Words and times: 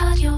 רדיו. 0.00 0.32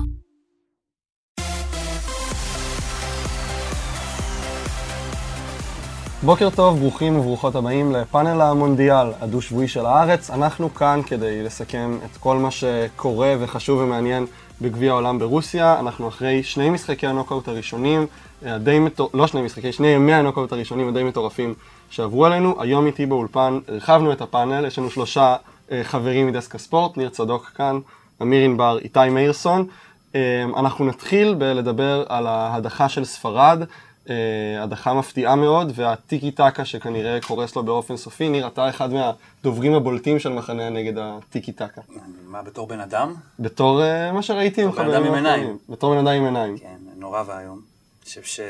בוקר 6.22 6.50
טוב, 6.50 6.78
ברוכים 6.78 7.18
וברוכות 7.18 7.54
הבאים 7.54 7.92
לפאנל 7.92 8.40
המונדיאל 8.40 9.06
הדו-שבועי 9.20 9.68
של 9.68 9.86
הארץ. 9.86 10.30
אנחנו 10.30 10.74
כאן 10.74 11.00
כדי 11.06 11.42
לסכם 11.42 11.98
את 12.04 12.16
כל 12.16 12.36
מה 12.36 12.50
שקורה 12.50 13.34
וחשוב 13.40 13.80
ומעניין 13.80 14.26
בגביע 14.60 14.90
העולם 14.90 15.18
ברוסיה. 15.18 15.80
אנחנו 15.80 16.08
אחרי 16.08 16.42
שני 16.42 16.70
משחקי 16.70 17.06
הנוקאוט 17.06 17.48
הראשונים, 17.48 18.06
אה, 18.44 18.58
די 18.58 18.78
מטור... 18.78 19.10
לא 19.14 19.26
שני 19.26 19.42
משחקי, 19.42 19.72
שני 19.72 19.88
ימי 19.88 20.14
הנוקאוט 20.14 20.52
הראשונים 20.52 20.88
הדי 20.88 21.04
מטורפים 21.04 21.54
שעברו 21.90 22.26
עלינו. 22.26 22.62
היום 22.62 22.86
איתי 22.86 23.06
באולפן 23.06 23.58
הרחבנו 23.68 24.12
את 24.12 24.20
הפאנל, 24.20 24.66
יש 24.66 24.78
לנו 24.78 24.90
שלושה 24.90 25.36
אה, 25.72 25.84
חברים 25.84 26.26
מדסק 26.26 26.54
הספורט, 26.54 26.96
ניר 26.96 27.08
צדוק 27.08 27.52
כאן, 27.56 27.78
אמיר 28.22 28.44
ענבר, 28.44 28.78
איתי 28.78 29.08
מאירסון. 29.10 29.66
אה, 30.14 30.44
אנחנו 30.56 30.84
נתחיל 30.84 31.34
בלדבר 31.34 32.04
על 32.08 32.26
ההדחה 32.26 32.88
של 32.88 33.04
ספרד. 33.04 33.62
אה, 34.10 34.62
הדחה 34.62 34.94
מפתיעה 34.94 35.36
מאוד, 35.36 35.72
והטיקי 35.74 36.30
טקה 36.30 36.64
שכנראה 36.64 37.18
קורס 37.26 37.56
לו 37.56 37.62
באופן 37.62 37.96
סופי. 37.96 38.28
ניר, 38.28 38.46
אתה 38.46 38.68
אחד 38.68 38.88
מהדוברים 38.92 39.74
הבולטים 39.74 40.18
של 40.18 40.28
מחנה 40.28 40.66
הנגד 40.66 40.98
הטיקי 40.98 41.52
טקה. 41.52 41.80
מה, 42.26 42.42
בתור 42.42 42.66
בן 42.66 42.80
אדם? 42.80 43.14
בתור 43.38 43.82
אה, 43.82 44.12
מה 44.12 44.22
שראיתי 44.22 44.62
עם 44.62 44.70
בתור 44.70 44.84
בן 44.84 44.90
חברים 44.90 45.02
אדם 45.02 45.14
עם 45.14 45.26
עיניים. 45.26 45.58
בתור 45.68 45.94
בן 45.94 46.06
אדם 46.06 46.16
עם 46.16 46.24
עיניים. 46.24 46.58
כן, 46.58 46.76
נורא 46.96 47.22
ואיום. 47.26 47.60
אני 48.02 48.04
חושב 48.04 48.22
ש... 48.22 48.40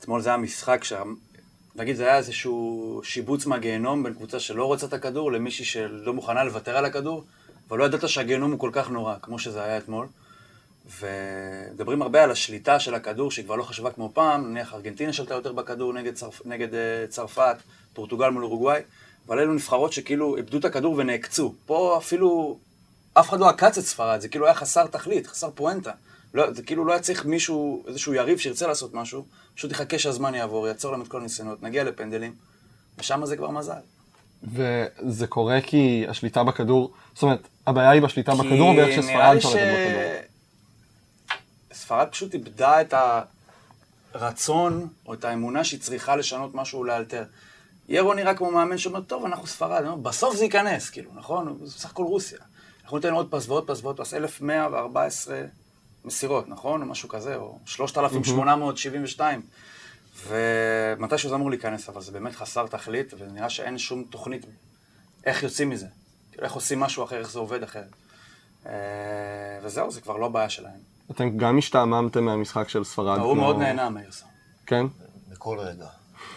אתמול 0.00 0.20
זה 0.20 0.28
היה 0.28 0.38
משחק 0.38 0.84
ש... 0.84 0.92
נגיד, 1.76 1.96
זה 1.96 2.04
היה 2.04 2.16
איזשהו 2.16 3.00
שיבוץ 3.04 3.46
מהגיהנום 3.46 4.02
בין 4.02 4.14
קבוצה 4.14 4.40
שלא 4.40 4.64
רוצה 4.64 4.86
את 4.86 4.92
הכדור 4.92 5.32
למישהי 5.32 5.64
שלא 5.64 6.14
מוכנה 6.14 6.44
לוותר 6.44 6.76
על 6.76 6.84
הכדור, 6.84 7.24
אבל 7.68 7.78
לא 7.78 7.84
ידעת 7.84 8.08
שהגיהנום 8.08 8.52
הוא 8.52 8.60
כל 8.60 8.70
כך 8.72 8.90
נורא, 8.90 9.14
כמו 9.22 9.38
שזה 9.38 9.62
היה 9.62 9.78
אתמול. 9.78 10.06
ומדברים 11.00 12.02
הרבה 12.02 12.22
על 12.22 12.30
השליטה 12.30 12.80
של 12.80 12.94
הכדור, 12.94 13.30
שהיא 13.30 13.44
כבר 13.44 13.56
לא 13.56 13.62
חשובה 13.62 13.90
כמו 13.90 14.10
פעם, 14.14 14.50
נניח 14.50 14.74
ארגנטינה 14.74 15.12
שלטה 15.12 15.34
יותר 15.34 15.52
בכדור 15.52 15.92
נגד, 15.92 16.14
צרפ... 16.14 16.46
נגד 16.46 16.68
uh, 16.72 16.76
צרפת, 17.08 17.56
פורטוגל 17.92 18.28
מול 18.28 18.44
אורוגוואי, 18.44 18.80
אבל 19.26 19.38
אלו 19.38 19.54
נבחרות 19.54 19.92
שכאילו 19.92 20.36
איבדו 20.36 20.58
את 20.58 20.64
הכדור 20.64 20.94
ונעקצו. 20.96 21.54
פה 21.66 21.98
אפילו 21.98 22.58
אף 23.14 23.28
אחד 23.28 23.40
לא 23.40 23.48
עקץ 23.48 23.78
את 23.78 23.84
ספרד, 23.84 24.20
זה 24.20 24.28
כאילו 24.28 24.46
היה 24.46 24.54
חסר 24.54 24.86
תכלית, 24.86 25.26
חסר 25.26 25.50
פואנטה. 25.54 25.92
לא, 26.34 26.52
זה 26.52 26.62
כאילו 26.62 26.84
לא 26.84 26.92
היה 26.92 27.00
צריך 27.00 27.24
מישהו, 27.24 27.84
איזשהו 27.86 28.14
יריב 28.14 28.38
שירצה 28.38 28.66
לעשות 28.66 28.94
משהו, 28.94 29.24
פשוט 29.54 29.70
יחכה 29.70 29.98
שהזמן 29.98 30.34
יעבור, 30.34 30.68
יעצור 30.68 30.92
להם 30.92 31.02
את 31.02 31.08
כל 31.08 31.20
הניסיונות, 31.20 31.62
נגיע 31.62 31.84
לפנדלים, 31.84 32.34
ושם 32.98 33.26
זה 33.26 33.36
כבר 33.36 33.50
מזל. 33.50 33.80
וזה 34.52 35.26
קורה 35.26 35.60
כי 35.60 36.04
השליטה 36.08 36.44
בכדור, 36.44 36.92
זאת 37.14 37.22
אומרת, 37.22 37.48
הבעיה 37.66 37.90
היא 37.90 38.02
בשליטה 38.02 38.34
בכדור, 38.34 38.70
או 38.70 38.74
באיך 38.76 38.98
נראה 38.98 39.02
שספרד 39.02 39.40
שולטת 39.40 39.56
בכדור? 39.56 40.24
ספרד 41.72 42.08
פשוט 42.10 42.34
איבדה 42.34 42.80
את 42.80 42.94
הרצון 44.14 44.88
או 45.06 45.14
את 45.14 45.24
האמונה 45.24 45.64
שהיא 45.64 45.80
צריכה 45.80 46.16
לשנות 46.16 46.54
משהו 46.54 46.84
לאלתר. 46.84 47.24
ירו 47.88 48.14
נראה 48.14 48.34
כמו 48.34 48.50
מאמן 48.50 48.78
שאומר, 48.78 49.00
טוב, 49.00 49.24
אנחנו 49.24 49.46
ספרד, 49.46 49.84
בסוף 50.02 50.36
זה 50.36 50.44
ייכנס, 50.44 50.90
כאילו, 50.90 51.10
נכון? 51.14 51.58
זה 51.62 51.76
בסך 51.76 51.90
הכל 51.90 52.02
רוסיה. 52.02 52.38
אנחנו 52.82 52.96
ניתן 52.96 53.12
עוד 53.12 53.28
פס 53.30 53.48
ועוד 53.48 53.66
פס 53.66 53.80
ועוד 53.82 54.00
פס, 54.00 54.14
1114 54.14 55.40
מסירות, 56.04 56.48
נכון? 56.48 56.82
או 56.82 56.86
משהו 56.86 57.08
כזה, 57.08 57.36
או 57.36 57.58
3872. 57.66 59.42
ומתישהו 60.26 61.28
זה 61.28 61.34
אמור 61.34 61.50
להיכנס, 61.50 61.88
אבל 61.88 62.00
זה 62.00 62.12
באמת 62.12 62.34
חסר 62.34 62.66
תכלית, 62.66 63.14
ונראה 63.18 63.50
שאין 63.50 63.78
שום 63.78 64.04
תוכנית 64.10 64.46
איך 65.24 65.42
יוצאים 65.42 65.70
מזה. 65.70 65.86
כאילו, 66.32 66.44
איך 66.44 66.52
עושים 66.52 66.80
משהו 66.80 67.04
אחר, 67.04 67.18
איך 67.18 67.30
זה 67.30 67.38
עובד 67.38 67.62
אחרת. 67.62 67.90
אה, 68.66 68.72
וזהו, 69.62 69.90
זה 69.90 70.00
כבר 70.00 70.16
לא 70.16 70.28
בעיה 70.28 70.50
שלהם. 70.50 70.80
אתם 71.10 71.38
גם 71.38 71.58
השתעממתם 71.58 72.24
מהמשחק 72.24 72.68
של 72.68 72.84
ספרד. 72.84 73.18
הוא 73.18 73.32
כמו- 73.32 73.34
מאוד 73.42 73.56
נהנה, 73.58 73.90
מאירסון. 73.90 74.28
כן? 74.66 74.86
בכל 75.28 75.58
רגע, 75.58 75.86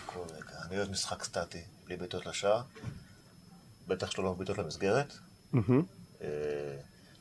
בכל 0.06 0.20
רגע. 0.34 0.58
אני 0.68 0.78
אוהב 0.78 0.92
משחק 0.92 1.24
סטטי, 1.24 1.62
בלי 1.86 1.98
בעיטות 1.98 2.26
לשער. 2.26 2.62
בטח 3.88 4.12
שלא 4.12 4.34
בעיטות 4.34 4.58
למסגרת. 4.58 5.14
אה, 6.22 6.28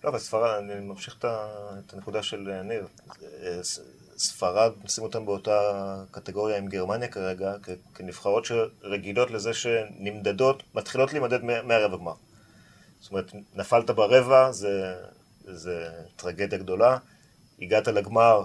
לא, 0.05 0.09
אבל 0.09 0.19
ספרד, 0.19 0.59
אני 0.59 0.81
ממשיך 0.81 1.17
את 1.19 1.93
הנקודה 1.95 2.23
של 2.23 2.51
אה, 2.51 2.63
ניר. 2.63 2.87
ספרד, 4.19 4.73
נשים 4.85 5.05
אותם 5.05 5.27
באותה 5.27 5.61
קטגוריה 6.11 6.59
עם 6.59 6.67
גרמניה 6.67 7.09
כרגע, 7.09 7.53
כנבחרות 7.95 8.45
שרגילות 8.45 9.31
לזה 9.31 9.55
שנמדדות, 9.55 10.63
מתחילות 10.75 11.13
להימדד 11.13 11.45
מה- 11.45 11.63
מהרבע 11.63 11.97
גמר. 11.97 12.13
זאת 13.01 13.11
אומרת, 13.11 13.33
נפלת 13.55 13.91
ברבע, 13.91 14.53
זה, 14.53 14.95
זה 15.45 15.89
טרגדיה 16.17 16.59
גדולה. 16.59 16.99
הגעת 17.63 17.89
לגמר, 17.89 18.45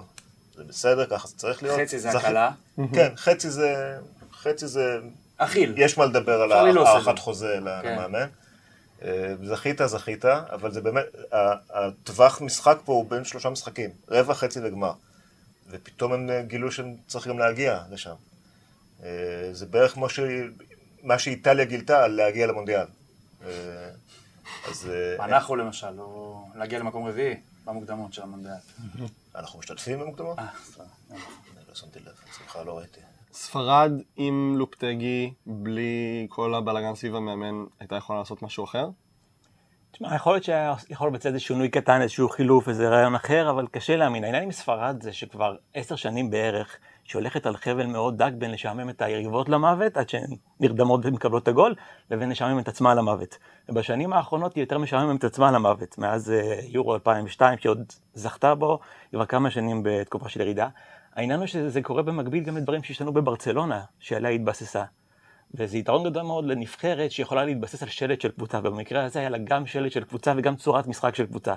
זה 0.56 0.64
בסדר, 0.64 1.06
ככה 1.06 1.28
זה 1.28 1.36
צריך 1.36 1.62
להיות. 1.62 1.80
חצי 1.80 1.98
זה 1.98 2.10
הקלה. 2.10 2.50
כן, 2.94 3.12
חצי 3.16 3.50
זה... 3.50 3.98
חצי 4.32 4.66
זה... 4.66 4.98
אכיל. 5.36 5.74
יש 5.76 5.98
מה 5.98 6.04
לדבר 6.06 6.42
על 6.42 6.52
הארכת 6.52 7.16
זה. 7.16 7.22
חוזה 7.22 7.58
כן. 7.82 7.92
למאמן. 7.92 8.26
אה, 9.02 9.34
זכית, 9.44 9.80
זכית, 9.86 10.24
אבל 10.24 10.72
זה 10.72 10.80
באמת, 10.80 11.04
הטווח 11.70 12.40
משחק 12.40 12.78
פה 12.84 12.92
הוא 12.92 13.10
בין 13.10 13.24
שלושה 13.24 13.50
משחקים, 13.50 13.90
רבע, 14.10 14.34
חצי 14.34 14.60
וגמר. 14.64 14.92
ופתאום 15.70 16.12
הם 16.12 16.30
אה, 16.30 16.42
גילו 16.42 16.72
שהם 16.72 16.96
צריכים 17.06 17.32
גם 17.32 17.38
להגיע 17.38 17.82
לשם. 17.90 18.14
אה, 19.02 19.48
זה 19.52 19.66
בערך 19.66 19.92
כמו 19.92 20.08
ש... 20.08 20.20
מה 21.02 21.18
שאיטליה 21.18 21.64
גילתה 21.64 22.04
על 22.04 22.10
להגיע 22.10 22.46
למונדיאל. 22.46 22.86
אה, 23.44 23.48
אז 24.70 24.90
אנחנו 25.18 25.56
למשל, 25.56 26.00
או 26.00 26.44
להגיע 26.54 26.78
למקום 26.78 27.06
רביעי 27.06 27.34
במוקדמות 27.64 28.12
של 28.12 28.22
המונדיאל. 28.22 28.54
אנחנו 29.34 29.58
משתתפים 29.58 30.00
במוקדמות? 30.00 30.38
אה. 30.38 30.46
אני 31.10 31.18
לא 31.68 31.74
שמתי 31.74 31.98
לב, 31.98 32.12
סליחה, 32.32 32.62
לא 32.62 32.78
ראיתי. 32.78 33.00
ספרד 33.32 33.92
עם 34.16 34.54
לופטגי, 34.56 35.32
בלי 35.46 36.26
כל 36.30 36.54
הבלאגן 36.54 36.94
סביב 36.94 37.14
המאמן, 37.14 37.64
הייתה 37.80 37.96
יכולה 37.96 38.18
לעשות 38.18 38.42
משהו 38.42 38.64
אחר? 38.64 38.88
תשמע, 39.92 40.14
יכול 40.14 40.32
להיות 40.32 40.44
שיכול 40.44 41.10
בצד 41.10 41.26
איזה 41.26 41.40
שינוי 41.40 41.68
קטן, 41.68 42.00
איזשהו 42.00 42.28
חילוף, 42.28 42.68
איזה 42.68 42.88
רעיון 42.88 43.14
אחר, 43.14 43.50
אבל 43.50 43.66
קשה 43.66 43.96
להאמין. 43.96 44.24
העניין 44.24 44.42
עם 44.42 44.52
ספרד 44.52 45.02
זה 45.02 45.12
שכבר 45.12 45.56
עשר 45.74 45.96
שנים 45.96 46.30
בערך, 46.30 46.76
שהיא 47.04 47.20
הולכת 47.20 47.46
על 47.46 47.56
חבל 47.56 47.86
מאוד 47.86 48.22
דק 48.22 48.32
בין 48.38 48.50
לשעמם 48.50 48.90
את 48.90 49.02
היריבות 49.02 49.48
למוות, 49.48 49.96
עד 49.96 50.08
שהן 50.08 50.36
נרדמות 50.60 51.00
ומקבלות 51.04 51.42
את 51.42 51.48
הגול, 51.48 51.74
לבין 52.10 52.30
לשעמם 52.30 52.58
את 52.58 52.68
עצמה 52.68 52.94
למוות. 52.94 53.38
ובשנים 53.68 54.12
האחרונות 54.12 54.54
היא 54.54 54.62
יותר 54.62 54.78
משעממת 54.78 55.18
את 55.18 55.24
עצמה 55.24 55.52
למוות, 55.52 55.98
מאז 55.98 56.30
אה, 56.30 56.60
יורו 56.68 56.94
2002, 56.94 57.58
שעוד 57.58 57.92
זכתה 58.14 58.54
בו, 58.54 58.78
היא 59.12 59.18
כבר 59.18 59.26
כמה 59.26 59.50
שנים 59.50 59.82
בתקופה 59.84 60.28
של 60.28 60.40
ירידה. 60.40 60.68
העניין 61.14 61.38
הוא 61.38 61.46
שזה 61.46 61.82
קורה 61.82 62.02
במקביל 62.02 62.44
גם 62.44 62.56
לדברים 62.56 62.82
שהשתנו 62.82 63.12
בברצלונה, 63.12 63.80
שעליה 64.00 64.30
התבססה. 64.30 64.84
וזה 65.54 65.78
יתרון 65.78 66.04
גדול 66.04 66.22
מאוד 66.22 66.44
לנבחרת 66.44 67.10
שיכולה 67.10 67.44
להתבסס 67.44 67.82
על 67.82 67.88
שלט 67.88 68.20
של 68.20 68.28
קבוצה, 68.28 68.58
ובמקרה 68.58 69.04
הזה 69.04 69.18
היה 69.18 69.28
לה 69.28 69.38
גם 69.38 69.66
שלט 69.66 69.92
של 69.92 70.04
קבוצה 70.04 70.32
וגם 70.36 70.56
צורת 70.56 70.86
משחק 70.86 71.14
של 71.14 71.26
קבוצה. 71.26 71.54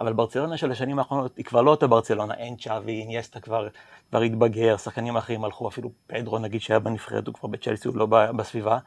אבל 0.00 0.12
ברצלונה 0.12 0.56
של 0.56 0.72
השנים 0.72 0.98
האחרונות 0.98 1.36
היא 1.36 1.44
כבר 1.44 1.62
לא 1.62 1.70
אותה 1.70 1.86
ברצלונה, 1.86 2.34
אין 2.34 2.56
צ'אבי, 2.56 3.00
אינייסטה 3.00 3.40
כבר, 3.40 3.68
כבר 4.10 4.20
התבגר, 4.20 4.76
שחקנים 4.76 5.16
אחרים 5.16 5.44
הלכו, 5.44 5.68
אפילו 5.68 5.90
פדרו 6.06 6.38
נגיד 6.38 6.60
שהיה 6.60 6.78
בנבחרת, 6.78 7.26
הוא 7.26 7.34
כבר 7.34 7.48
בצ'לסי, 7.48 7.88
הוא 7.88 7.96
לא 7.96 8.06
בסביבה, 8.06 8.78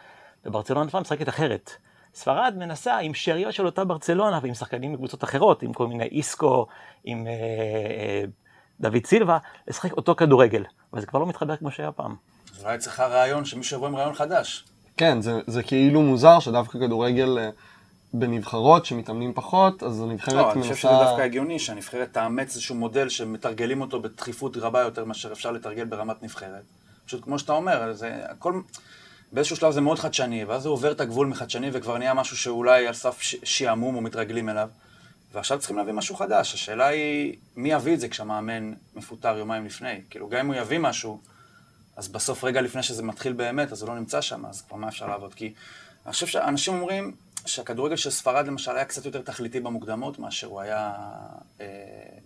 וברצלונה 0.46 0.90
כבר 0.90 1.00
משחקת 1.00 1.30
אחרת. 1.30 1.72
ספרד 2.13 2.53
מנסה 2.58 2.97
עם 2.97 3.13
שאריות 3.13 3.53
של 3.53 3.66
אותה 3.66 3.84
ברצלונה 3.84 4.40
ועם 4.44 4.53
שחקנים 4.53 4.94
מקבוצות 4.94 5.24
אחרות, 5.24 5.63
עם 5.63 5.74
כל 5.74 5.88
מיני 5.88 6.06
איסקו, 6.06 6.68
עם 7.03 7.28
אה, 7.28 7.31
אה, 7.31 8.24
דוד 8.80 9.06
סילבה, 9.06 9.38
לשחק 9.68 9.94
אותו 9.94 10.16
כדורגל, 10.16 10.63
אבל 10.94 11.02
זה 11.02 11.08
כבר 11.08 11.19
לא 11.19 11.25
מתחבר 11.25 11.56
כמו 11.56 11.72
שהיה 11.72 11.92
פעם. 11.92 12.16
אז 12.58 12.64
אולי 12.64 12.78
צריכה 12.78 13.08
רעיון, 13.08 13.46
שמישהו 13.46 13.78
יבוא 13.78 13.88
עם 13.88 13.96
רעיון 13.96 14.14
חדש. 14.14 14.64
כן, 14.97 15.22
זה, 15.22 15.40
זה 15.47 15.64
כאילו 15.64 16.02
מוזר 16.02 16.40
שדווקא 16.40 16.80
כדורגל 16.80 17.38
אה, 17.40 17.50
בנבחרות 18.14 18.86
שמתאמנים 18.86 19.34
פחות, 19.34 19.84
אז 19.84 20.02
הנבחרת 20.02 20.36
לא, 20.36 20.52
אני 20.52 20.62
חושב 20.62 20.75
שזה 20.75 20.92
מנסה... 20.92 21.03
דווקא 21.03 21.22
הגיוני 21.22 21.60
שהנבחרת 21.60 22.13
תאמץ 22.13 22.50
איזשהו 22.56 22.75
מודל 22.75 23.10
שמתרגלים 23.10 23.81
אותו 23.81 24.00
בתכיפות 24.00 24.57
רבה 24.57 24.81
יותר 24.81 25.06
מאשר 25.06 25.31
אפשר 25.31 25.51
לתרגל 25.51 25.86
ברמת 25.86 26.24
נבחרת. 26.24 26.63
פשוט 27.06 27.24
כמו 27.24 27.39
שאתה 27.39 27.54
אומר, 27.54 27.94
זה 27.94 28.12
הכל... 28.30 28.62
באיזשהו 29.31 29.56
שלב 29.56 29.72
זה 29.72 29.81
מאוד 29.81 30.00
חדשני, 30.00 30.45
ואז 30.45 30.63
זה 30.63 30.69
עובר 30.69 30.92
את 30.92 31.01
הגבול 31.01 31.28
מחדשני 31.28 31.69
וכבר 31.74 31.98
נהיה 31.98 32.13
משהו 32.13 32.38
שאולי 32.38 32.88
על 32.88 32.94
סף 32.94 33.19
שעמום 33.44 33.95
או 33.95 34.01
מתרגלים 34.01 34.50
אליו. 34.50 34.69
ועכשיו 35.33 35.60
צריכים 35.60 35.78
להביא 35.78 35.94
משהו 35.94 36.16
חדש. 36.16 36.54
השאלה 36.54 36.88
היא, 36.88 37.36
מי 37.56 37.72
יביא 37.72 37.94
את 37.94 38.00
זה 38.00 38.10
כשהמאמן 38.10 38.74
מפוטר 38.95 39.38
יומיים 39.38 39.66
לפני? 39.66 40.01
כאילו, 40.10 40.30
גם 40.30 40.39
אם 40.39 40.48
הוא 40.48 40.56
יביא 40.56 40.80
משהו, 40.80 41.22
אז 41.95 42.07
בסוף, 42.07 42.44
רגע 42.44 42.62
לפני 42.62 42.84
שזה 42.84 43.04
מתחיל 43.04 43.34
באמת, 43.34 43.72
אז 43.72 43.81
הוא 43.81 43.90
לא 43.90 43.95
נמצא 43.95 44.22
שם, 44.22 44.45
אז 44.45 44.62
כבר 44.62 44.78
מה 44.78 44.88
אפשר 44.88 45.07
לעבוד? 45.07 45.34
כי 45.34 45.54
אני 46.06 46.13
חושב 46.13 46.28
שאנשים 46.28 46.74
אומרים 46.74 47.16
שהכדורגל 47.45 47.95
של 47.95 48.10
ספרד 48.10 48.48
למשל 48.48 48.75
היה 48.75 48.86
קצת 48.86 49.06
יותר 49.06 49.22
תכליתי 49.22 49.60
במוקדמות 49.60 50.19
מאשר 50.19 50.48
הוא 50.48 50.62
היה, 50.62 50.94
אה, 51.62 51.66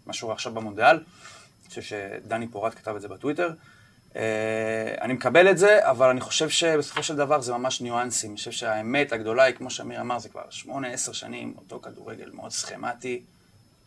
מה 0.06 0.14
שהוא 0.14 0.32
עכשיו 0.32 0.54
במונדיאל. 0.54 0.96
אני 0.96 1.70
חושב 1.70 1.82
שדני 1.82 2.48
פורט 2.48 2.76
כתב 2.76 2.96
את 2.96 3.02
זה 3.02 3.08
בטוויטר. 3.08 3.54
אה, 4.16 4.96
אני 5.02 5.14
מקבל 5.14 5.52
את 5.52 5.58
זה, 5.58 5.90
אבל 5.90 6.10
אני 6.10 6.22
חושב 6.22 6.50
שבסופו 6.50 7.04
של 7.04 7.16
דבר 7.16 7.42
זה 7.42 7.54
ממש 7.54 7.82
ניואנסים. 7.82 8.30
אני 8.30 8.38
חושב 8.38 8.52
שהאמת 8.52 9.12
הגדולה 9.12 9.44
היא, 9.44 9.56
כמו 9.56 9.70
שאמיר 9.70 10.02
אמר, 10.02 10.20
זה 10.20 10.30
כבר 10.30 10.44
שמונה, 10.50 10.88
עשר 10.88 11.12
שנים, 11.12 11.54
אותו 11.58 11.80
כדורגל 11.80 12.30
מאוד 12.34 12.52
סכמטי, 12.52 13.22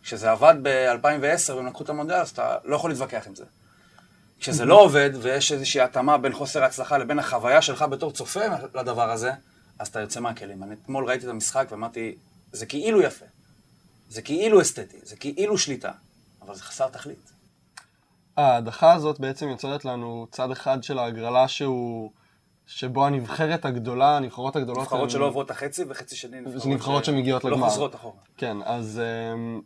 כשזה 0.03 0.31
עבד 0.31 0.55
ב-2010 0.63 1.53
והם 1.53 1.67
לקחו 1.67 1.85
את 1.85 1.89
המונדיאל, 1.89 2.19
אז 2.19 2.31
אתה 2.31 2.57
לא 2.65 2.77
יכול 2.77 2.91
להתווכח 2.91 3.27
עם 3.27 3.35
זה. 3.35 3.45
כשזה 4.41 4.65
לא 4.65 4.81
עובד, 4.81 5.11
ויש 5.23 5.53
איזושהי 5.53 5.81
התאמה 5.81 6.19
בין 6.19 6.33
חוסר 6.33 6.63
ההצלחה 6.63 6.99
לבין 6.99 7.19
החוויה 7.19 7.63
שלך 7.63 7.83
בתור 7.83 8.13
צופה 8.13 8.41
לדבר 8.75 9.11
הזה, 9.11 9.33
אז 9.79 9.89
אתה 9.89 10.01
יוצא 10.01 10.21
מהכלים. 10.21 10.63
אני 10.63 10.75
אתמול 10.75 11.05
ראיתי 11.09 11.25
את 11.25 11.31
המשחק 11.31 11.67
ואמרתי, 11.71 12.15
זה 12.53 12.67
כאילו 12.67 13.03
יפה, 13.03 13.25
זה 14.09 14.23
כאילו 14.23 14.61
אסתטי, 14.61 14.99
זה 15.03 15.17
כאילו 15.17 15.59
שליטה, 15.59 15.91
אבל 16.43 16.55
זה 16.55 16.63
חסר 16.63 16.89
תכלית. 16.89 17.33
ההדחה 18.37 18.93
הזאת 18.93 19.21
בעצם 19.21 19.49
יוצרת 19.49 19.85
לנו 19.85 20.27
צד 20.31 20.51
אחד 20.51 20.83
של 20.83 20.99
ההגרלה 20.99 21.49
שהוא... 21.49 22.11
שבו 22.67 23.07
הנבחרת 23.07 23.65
הגדולה, 23.65 24.17
הנבחרות 24.17 24.57
הגדולות... 24.57 24.83
נבחרות 24.83 25.11
שלא 25.11 25.27
עוברות 25.27 25.47
את 25.47 25.51
החצי 25.51 25.85
וחצי 25.89 26.17
שני 26.17 26.41
נבחרות, 26.41 26.67
נבחרות 26.67 27.05
ש... 27.05 27.07
שמגיעות 27.07 27.45
לא 27.45 27.51
לגמר. 27.51 27.67
לא 27.67 27.71
חוזרות 27.71 27.95
אחורה. 27.95 28.15
כן, 28.37 28.57
אז 28.65 29.01
אמ, 29.35 29.61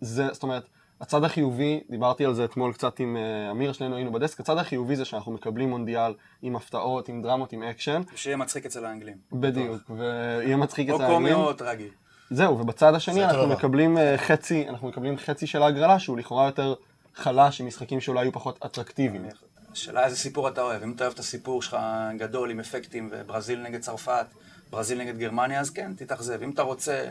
זה, 0.00 0.28
זאת 0.32 0.42
אומרת, 0.42 0.64
הצד 1.00 1.24
החיובי, 1.24 1.80
דיברתי 1.90 2.24
על 2.24 2.34
זה 2.34 2.44
אתמול 2.44 2.72
קצת 2.72 3.00
עם 3.00 3.16
אה, 3.16 3.50
אמיר, 3.50 3.72
שנינו 3.72 3.96
היינו 3.96 4.12
בדסק, 4.12 4.40
הצד 4.40 4.58
החיובי 4.58 4.96
זה 4.96 5.04
שאנחנו 5.04 5.32
מקבלים 5.32 5.70
מונדיאל 5.70 6.12
עם 6.42 6.56
הפתעות, 6.56 7.08
עם 7.08 7.22
דרמות, 7.22 7.52
עם 7.52 7.62
אקשן. 7.62 8.02
ושיהיה 8.14 8.36
מצחיק 8.36 8.66
אצל 8.66 8.84
האנגלים. 8.84 9.16
בדיוק, 9.32 9.90
ויהיה 9.90 10.56
מצחיק 10.56 10.88
אצל 10.88 11.02
האנגלים. 11.02 11.24
או 11.26 11.30
קומי 11.30 11.48
או 11.48 11.52
טרגי. 11.52 11.88
זהו, 12.30 12.58
ובצד 12.58 12.94
השני 12.94 13.24
אנחנו 13.24 13.46
מקבלים 13.46 13.98
אה, 13.98 14.18
חצי, 14.18 14.68
אנחנו 14.68 14.88
מקבלים 14.88 15.18
חצי 15.18 15.46
של 15.46 15.62
ההגרלה, 15.62 15.98
שהוא 15.98 16.18
לכאורה 16.18 16.46
יותר 16.46 16.74
חלש, 17.14 17.60
עם 17.60 17.66
משחקים 17.66 18.00
שאולי 18.00 18.20
היו 18.20 18.32
פחות 18.32 18.58
אטרקטיביים. 18.64 19.26
השאלה 19.72 20.04
איזה 20.04 20.16
סיפור 20.16 20.48
אתה 20.48 20.62
אוהב. 20.62 20.82
אם 20.82 20.92
אתה 20.92 21.04
אוהב 21.04 21.14
את 21.14 21.18
הסיפור 21.18 21.62
שלך 21.62 21.76
גדול 22.16 22.50
עם 22.50 22.60
אפקטים 22.60 23.08
וברזיל 23.12 23.62
נגד 23.62 23.80
צרפת, 23.80 24.26
ברזיל 24.70 24.98
נגד 24.98 25.18
גרמניה, 25.18 25.60
אז 25.60 25.70
כן, 25.70 25.92
תתאכזב. 25.96 26.42
אם 26.42 26.50
אתה 26.50 26.62
רוצה, 26.62 27.08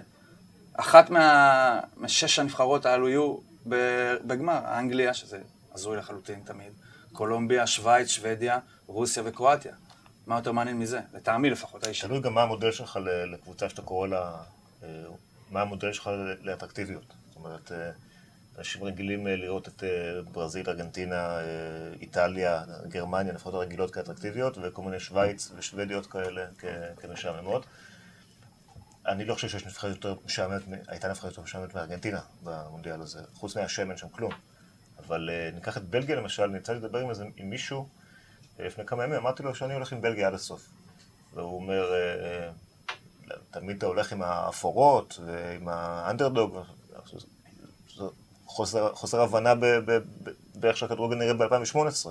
אחת 0.73 1.09
מה... 1.09 1.79
משש 1.97 2.39
הנבחרות 2.39 2.85
האלו 2.85 3.09
יהיו 3.09 3.35
בגמר, 4.27 4.59
אנגליה, 4.79 5.13
שזה 5.13 5.39
הזוי 5.73 5.97
לחלוטין 5.97 6.41
תמיד, 6.45 6.73
קולומביה, 7.13 7.67
שווייץ, 7.67 8.07
שוודיה, 8.07 8.59
רוסיה 8.87 9.23
וקרואטיה. 9.25 9.73
מה 10.27 10.35
יותר 10.35 10.51
מעניין 10.51 10.79
מזה? 10.79 10.99
לטעמי 11.13 11.49
לפחות, 11.49 11.83
האיש. 11.83 12.01
תלוי 12.01 12.19
גם 12.19 12.33
מה 12.33 12.41
המודל 12.41 12.71
שלך 12.71 12.99
לקבוצה 13.03 13.69
שאתה 13.69 13.81
קורא 13.81 14.07
לה, 14.07 14.35
אה, 14.83 14.89
מה 15.51 15.61
המודל 15.61 15.93
שלך 15.93 16.09
לאטרקטיביות. 16.41 17.13
זאת 17.27 17.35
אומרת, 17.35 17.71
אה, 17.71 17.91
אנשים 18.57 18.83
רגילים 18.83 19.27
אה, 19.27 19.35
לראות 19.35 19.67
את 19.67 19.83
ברזיל, 20.31 20.69
ארגנטינה, 20.69 21.39
איטליה, 22.01 22.63
גרמניה, 22.87 23.33
לפחות 23.33 23.53
הרגילות 23.53 23.91
כאטרקטיביות, 23.91 24.57
וכל 24.61 24.81
מיני 24.81 24.99
שווייץ 24.99 25.51
ושוודיות 25.57 26.07
כאלה 26.07 26.45
כמשעממות. 27.01 27.65
אני 29.07 29.25
לא 29.25 29.33
חושב 29.33 29.49
שיש 29.49 29.65
נבחרת 29.65 29.95
יותר 29.95 30.15
משעממת, 30.25 30.61
הייתה 30.87 31.07
נבחרת 31.07 31.31
יותר 31.31 31.41
משעממת 31.41 31.75
מארגנטינה 31.75 32.21
במונדיאל 32.43 33.01
הזה, 33.01 33.19
חוץ 33.33 33.57
מהשמן 33.57 33.97
שם 33.97 34.09
כלום. 34.09 34.31
אבל 34.99 35.29
uh, 35.29 35.55
ניקח 35.55 35.77
את 35.77 35.83
בלגיה 35.83 36.15
למשל, 36.15 36.43
אני 36.43 36.57
יצא 36.57 36.73
לדבר 36.73 36.99
עם, 36.99 37.09
עם 37.35 37.49
מישהו 37.49 37.87
uh, 38.57 38.61
לפני 38.61 38.85
כמה 38.85 39.03
ימים, 39.03 39.15
אמרתי 39.15 39.43
לו 39.43 39.55
שאני 39.55 39.73
הולך 39.73 39.93
עם 39.93 40.01
בלגיה 40.01 40.27
עד 40.27 40.33
הסוף. 40.33 40.69
והוא 41.33 41.55
אומר, 41.55 41.91
uh, 41.91 43.33
תמיד 43.51 43.77
אתה 43.77 43.85
הולך 43.85 44.11
עם 44.11 44.21
האפורות 44.21 45.19
ועם 45.25 45.67
האנדרדוג, 45.67 46.57
חוסר, 48.45 48.95
חוסר 48.95 49.21
הבנה 49.21 49.53
באיך 50.55 50.77
שהכדורגל 50.77 51.15
נראה 51.15 51.33
ב-2018. 51.33 52.07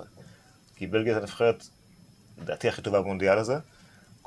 כי 0.75 0.87
בלגיה 0.87 1.13
זה 1.13 1.19
הנבחרת, 1.19 1.63
לדעתי, 2.37 2.69
הכי 2.69 2.81
טובה 2.81 3.01
במונדיאל 3.01 3.37
הזה. 3.37 3.57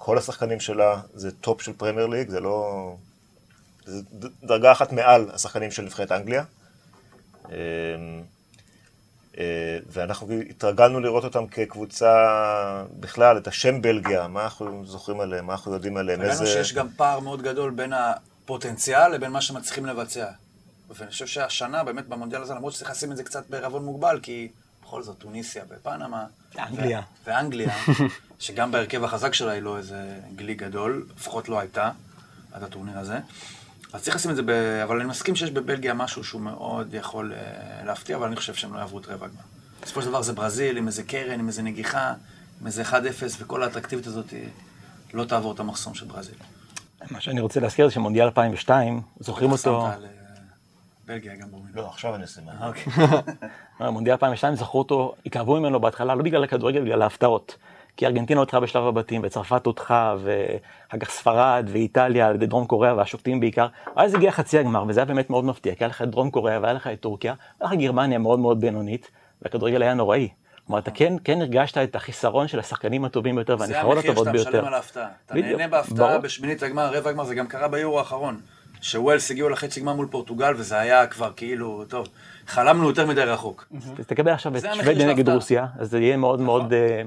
כל 0.02 0.18
השחקנים 0.18 0.60
שלה 0.60 1.00
זה 1.14 1.30
טופ 1.30 1.62
של 1.62 1.72
פרמייר 1.72 2.06
ליג, 2.06 2.28
זה 2.28 2.40
לא... 2.40 2.94
זה 3.84 4.02
דרגה 4.44 4.72
אחת 4.72 4.92
מעל 4.92 5.30
השחקנים 5.32 5.70
של 5.70 5.82
נבחרת 5.82 6.12
אנגליה. 6.12 6.44
אמ, 7.48 7.54
אה, 9.38 9.78
ואנחנו 9.86 10.40
התרגלנו 10.50 11.00
לראות 11.00 11.24
אותם 11.24 11.46
כקבוצה 11.46 12.14
בכלל, 13.00 13.38
את 13.38 13.46
השם 13.48 13.82
בלגיה, 13.82 14.28
מה 14.28 14.44
אנחנו 14.44 14.86
זוכרים 14.86 15.20
עליהם, 15.20 15.46
מה 15.46 15.52
אנחנו 15.52 15.74
יודעים 15.74 15.96
עליהם, 15.96 16.22
איזה... 16.22 16.44
ראינו 16.44 16.46
שיש 16.46 16.74
גם 16.74 16.88
פער 16.96 17.20
מאוד 17.20 17.42
גדול 17.42 17.70
בין 17.70 17.92
הפוטנציאל 17.92 19.08
לבין 19.08 19.30
מה 19.30 19.40
שמצליחים 19.40 19.86
לבצע. 19.86 20.26
ואני 20.90 21.10
חושב 21.10 21.26
שהשנה, 21.26 21.84
באמת, 21.84 22.06
במונדיאל 22.08 22.42
הזה, 22.42 22.54
למרות 22.54 22.72
שצריך 22.72 22.90
לשים 22.90 23.12
את 23.12 23.16
זה 23.16 23.24
קצת 23.24 23.50
בערבון 23.50 23.84
מוגבל, 23.84 24.20
כי 24.22 24.48
בכל 24.90 25.02
זאת, 25.02 25.18
טוניסיה 25.18 25.64
ופנמה. 25.68 26.24
ואנגליה. 26.54 27.02
ואנגליה, 27.26 27.76
שגם 28.38 28.72
בהרכב 28.72 29.04
החזק 29.04 29.34
שלה 29.34 29.52
היא 29.52 29.62
לא 29.62 29.76
איזה 29.76 30.18
גלי 30.36 30.54
גדול, 30.54 31.06
לפחות 31.16 31.48
לא 31.48 31.60
הייתה 31.60 31.90
עד 32.52 32.62
הטורניר 32.62 32.98
הזה. 32.98 33.18
אז 33.92 34.02
צריך 34.02 34.16
לשים 34.16 34.30
את 34.30 34.36
זה 34.36 34.42
ב... 34.42 34.50
אבל 34.82 35.00
אני 35.00 35.08
מסכים 35.08 35.36
שיש 35.36 35.50
בבלגיה 35.50 35.94
משהו 35.94 36.24
שהוא 36.24 36.40
מאוד 36.40 36.94
יכול 36.94 37.32
uh, 37.32 37.86
להפתיע, 37.86 38.16
אבל 38.16 38.26
אני 38.26 38.36
חושב 38.36 38.54
שהם 38.54 38.74
לא 38.74 38.78
יעברו 38.78 38.98
את 38.98 39.08
רבע 39.08 39.26
הגמר. 39.26 39.40
בסופו 39.82 40.02
של 40.02 40.08
דבר 40.08 40.22
זה 40.22 40.32
ברזיל, 40.32 40.76
עם 40.76 40.86
איזה 40.86 41.02
קרן, 41.02 41.40
עם 41.40 41.48
איזה 41.48 41.62
נגיחה, 41.62 42.14
עם 42.60 42.66
איזה 42.66 42.82
1-0, 42.82 42.94
וכל 43.38 43.62
האטרקטיבית 43.62 44.06
הזאת 44.06 44.34
לא 45.14 45.24
תעבור 45.24 45.52
את 45.52 45.60
המחסום 45.60 45.94
של 45.94 46.06
ברזיל. 46.06 46.34
מה 47.10 47.20
שאני 47.20 47.40
רוצה 47.40 47.60
להזכיר 47.60 47.88
זה 47.88 47.94
שמונדיאל 47.94 48.24
2002, 48.24 49.02
זוכרים 49.20 49.52
אותו... 49.52 49.88
בלגיה 51.10 51.36
גם 51.36 51.50
ברורים. 51.50 51.70
לא, 51.74 51.86
עכשיו 51.86 52.14
אני 52.14 52.24
אשים. 52.24 52.42
אוקיי. 52.62 52.92
מונדיאל 53.92 54.14
2002, 54.14 54.54
זכרו 54.54 54.78
אותו, 54.78 55.14
התאהבו 55.26 55.60
ממנו 55.60 55.80
בהתחלה, 55.80 56.14
לא 56.14 56.22
בגלל 56.22 56.44
הכדורגל, 56.44 56.80
בגלל 56.80 57.02
ההפתעות. 57.02 57.56
כי 57.96 58.06
ארגנטינה 58.06 58.40
הודחה 58.40 58.60
בשלב 58.60 58.86
הבתים, 58.86 59.20
וצרפת 59.24 59.66
הודחה, 59.66 60.16
ואחר 60.18 60.98
כך 60.98 61.10
ספרד, 61.10 61.68
ואיטליה, 61.72 62.26
על 62.26 62.34
ידי 62.34 62.46
דרום 62.46 62.66
קוריאה, 62.66 62.96
והשופטים 62.96 63.40
בעיקר. 63.40 63.66
ואז 63.96 64.14
הגיע 64.14 64.30
חצי 64.30 64.58
הגמר, 64.58 64.84
וזה 64.88 65.00
היה 65.00 65.04
באמת 65.04 65.30
מאוד 65.30 65.44
מפתיע, 65.44 65.74
כי 65.74 65.84
היה 65.84 65.88
לך 65.88 66.02
את 66.02 66.10
דרום 66.10 66.30
קוריאה, 66.30 66.58
והיה 66.62 66.74
לך 66.74 66.86
את 66.86 67.00
טורקיה, 67.00 67.34
והיה 67.60 67.72
לך 67.72 67.80
גרמניה 67.80 68.18
מאוד 68.18 68.38
מאוד 68.38 68.60
בינונית, 68.60 69.10
והכדורגל 69.42 69.82
היה 69.82 69.94
נוראי. 69.94 70.28
כלומר, 70.66 70.80
אתה 70.80 70.90
כן, 70.90 71.14
כן 71.24 71.40
הרגשת 71.40 71.78
את 71.78 71.96
החיסרון 71.96 72.48
של 72.48 72.58
השחקנים 72.58 73.04
הטובים 73.04 73.34
ביותר 73.34 73.56
והנבחרות 73.58 73.98
הטובות 73.98 74.28
ביותר. 74.28 74.50
זה 74.50 74.58
המחיר 74.58 74.58
שאתה 74.58 74.58
משלם 74.58 74.64
על 74.64 74.74
ההפתעה. 74.74 75.08
אתה 75.26 75.34
נהנה 75.34 75.68
בהפתעה 75.68 76.18
בשמינית 76.18 76.62
הגמר, 76.62 76.90
רבע 76.92 77.10
הגמר, 77.10 77.24
זה 77.24 77.34
גם 77.34 77.46
קרה 77.46 77.68
ביורו 77.68 77.98
האחרון. 77.98 78.40
שווילס 78.80 79.30
הגיעו 79.30 79.48
לחצי 79.48 79.80
גמר 79.80 79.92
מול 79.92 80.06
פורטוגל, 80.10 80.54
וזה 80.56 80.78
היה 80.78 81.06
כבר 81.06 81.32
כאילו, 81.36 81.84
טוב, 81.88 82.08
חלמנו 82.46 82.88
יותר 82.88 83.06
מדי 83.06 83.22
רחוק. 83.22 83.72
תקבל 84.06 84.32
עכשיו 84.32 84.56
את 84.56 84.62
שוודיה 84.74 85.06
נגד 85.06 85.28
רוסיה, 85.28 85.66
אז 85.78 85.90
זה 85.90 85.98
יהיה 85.98 86.16
מאוד 86.16 86.40
מאוד... 86.40 86.64
נכון. 86.64 86.74
אה, 86.74 87.02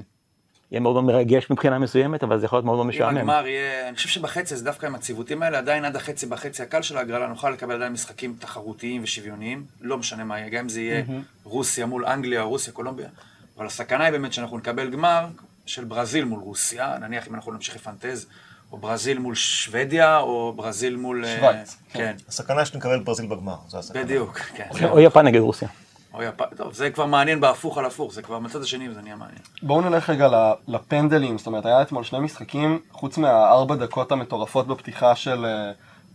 יהיה 0.70 0.80
מאוד 0.80 0.92
מאוד 0.92 1.04
מרגש 1.04 1.50
מבחינה 1.50 1.78
מסוימת, 1.78 2.22
אבל 2.22 2.38
זה 2.38 2.46
יכול 2.46 2.56
להיות 2.56 2.64
מאוד 2.64 2.76
מאוד 2.76 2.86
משעמם. 2.86 3.10
אם 3.10 3.16
הגמר 3.16 3.46
יהיה, 3.46 3.88
אני 3.88 3.96
חושב 3.96 4.08
שבחצי, 4.08 4.56
זה 4.56 4.64
דווקא 4.64 4.86
עם 4.86 4.94
הציוותים 4.94 5.42
האלה, 5.42 5.58
עדיין 5.58 5.84
עד 5.84 5.96
החצי, 5.96 6.26
בחצי 6.26 6.62
הקל 6.62 6.82
של 6.82 6.96
ההגרלה, 6.96 7.26
נוכל 7.26 7.50
לקבל 7.50 7.74
עדיין 7.74 7.92
משחקים 7.92 8.36
תחרותיים 8.38 9.02
ושוויוניים, 9.02 9.64
לא 9.80 9.98
משנה 9.98 10.24
מה 10.24 10.38
יהיה, 10.38 10.48
גם 10.48 10.58
אם 10.58 10.68
זה 10.68 10.80
יהיה 10.80 11.02
רוסיה 11.44 11.86
מול 11.86 12.06
אנגליה 12.06 12.42
או 12.42 12.48
רוסיה, 12.48 12.72
קולומביה, 12.72 13.08
אבל 13.56 13.66
הסכנה 13.66 14.04
היא 14.04 14.12
באמת 14.12 14.32
שאנחנו 14.32 14.58
נקבל 14.58 14.90
גמר 14.90 15.26
של 15.66 15.84
ברזיל 15.84 16.24
מול 16.24 16.40
רוסיה, 16.40 16.98
נניח 17.00 17.28
אם 17.28 17.34
אנחנו 17.34 17.52
נמשיך 17.52 17.76
לפנטז, 17.76 18.26
או 18.74 18.78
ברזיל 18.78 19.18
מול 19.18 19.34
שוודיה, 19.34 20.18
או 20.18 20.52
ברזיל 20.56 20.96
מול... 20.96 21.24
אה, 21.24 21.36
שווייץ. 21.36 21.76
כן. 21.92 22.16
הסכנה 22.28 22.64
שנקבל 22.64 23.00
ברזיל 23.00 23.26
בגמר, 23.26 23.56
זו 23.68 23.78
הסכנה. 23.78 24.02
בדיוק, 24.02 24.38
כן. 24.38 24.68
או 24.90 25.00
יפן 25.00 25.26
נגד 25.26 25.40
רוסיה. 25.40 25.68
או 26.14 26.22
יפן, 26.22 26.44
טוב, 26.56 26.72
זה 26.72 26.90
כבר 26.90 27.06
מעניין 27.06 27.40
בהפוך 27.40 27.78
על 27.78 27.84
הפוך, 27.84 28.12
זה 28.12 28.22
כבר 28.22 28.38
מצד 28.38 28.62
השני 28.62 28.88
וזה 28.88 29.02
נהיה 29.02 29.16
מעניין. 29.16 29.38
בואו 29.62 29.80
נלך 29.80 30.10
רגע 30.10 30.28
לפנדלים, 30.68 31.38
זאת 31.38 31.46
אומרת, 31.46 31.66
היה 31.66 31.82
אתמול 31.82 32.04
שני 32.04 32.18
משחקים, 32.18 32.78
חוץ 32.92 33.18
מהארבע 33.18 33.74
דקות 33.74 34.12
המטורפות 34.12 34.66
בפתיחה 34.66 35.16
של 35.16 35.44
אה, 35.44 35.72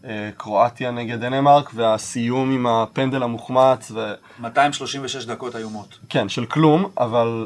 אה, 0.10 0.30
קרואטיה 0.38 0.92
נגד 0.92 1.20
דנמרק, 1.20 1.72
והסיום 1.74 2.52
עם 2.52 2.68
הפנדל 2.68 3.24
המוחמץ. 3.24 3.92
ו... 3.92 4.14
236 4.40 5.26
דקות 5.26 5.56
איומות. 5.56 6.00
כן, 6.10 6.30
של 6.30 6.46
כלום, 6.46 6.90
אבל 6.98 7.46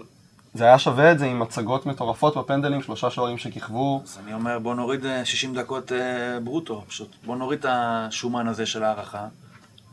זה 0.54 0.64
היה 0.64 0.80
שווה 0.80 1.12
את 1.12 1.20
זה 1.20 1.26
עם 1.26 1.42
הצגות 1.42 1.86
מטורפות 1.86 2.38
בפנדלים, 2.38 2.82
שלושה 2.82 3.10
שוערים 3.10 3.38
שכיכבו. 3.38 4.02
אז 4.04 4.18
אני 4.24 4.34
אומר, 4.34 4.60
בוא 4.60 4.76
נוריד 4.76 5.06
60 5.24 5.58
אה, 5.58 5.64
דקות 5.64 5.92
אה, 5.92 6.40
ברוטו, 6.40 6.84
פשוט. 6.88 7.16
בוא 7.26 7.36
נוריד 7.36 7.60
את 7.60 7.66
השומן 7.70 8.48
הזה 8.48 8.66
של 8.66 8.84
ההערכה, 8.84 9.28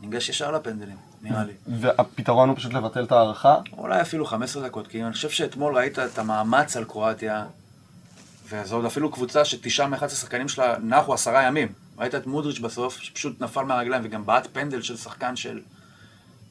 ניגש 0.01 0.29
ישר 0.29 0.51
לפנדלים, 0.51 0.97
נראה 1.21 1.43
לי. 1.43 1.53
והפתרון 1.67 2.49
הוא 2.49 2.57
פשוט 2.57 2.73
לבטל 2.73 3.03
את 3.03 3.11
ההערכה? 3.11 3.55
אולי 3.77 4.01
אפילו 4.01 4.25
15 4.25 4.63
דקות, 4.63 4.87
כי 4.87 5.03
אני 5.03 5.13
חושב 5.13 5.29
שאתמול 5.29 5.75
ראית 5.75 5.99
את 5.99 6.19
המאמץ 6.19 6.77
על 6.77 6.83
קרואטיה, 6.83 7.45
וזו 8.49 8.75
עוד 8.75 8.85
אפילו 8.85 9.11
קבוצה 9.11 9.45
שתשעה 9.45 9.87
מ-11 9.87 10.09
שחקנים 10.09 10.47
שלה 10.47 10.75
נחו 10.79 11.13
עשרה 11.13 11.43
ימים. 11.43 11.67
ראית 11.97 12.15
את 12.15 12.27
מודריץ' 12.27 12.59
בסוף, 12.59 12.99
שפשוט 12.99 13.41
נפל 13.41 13.61
מהרגליים, 13.61 14.01
וגם 14.05 14.25
בעט 14.25 14.47
פנדל 14.53 14.81
של 14.81 14.97
שחקן 14.97 15.35
של... 15.35 15.59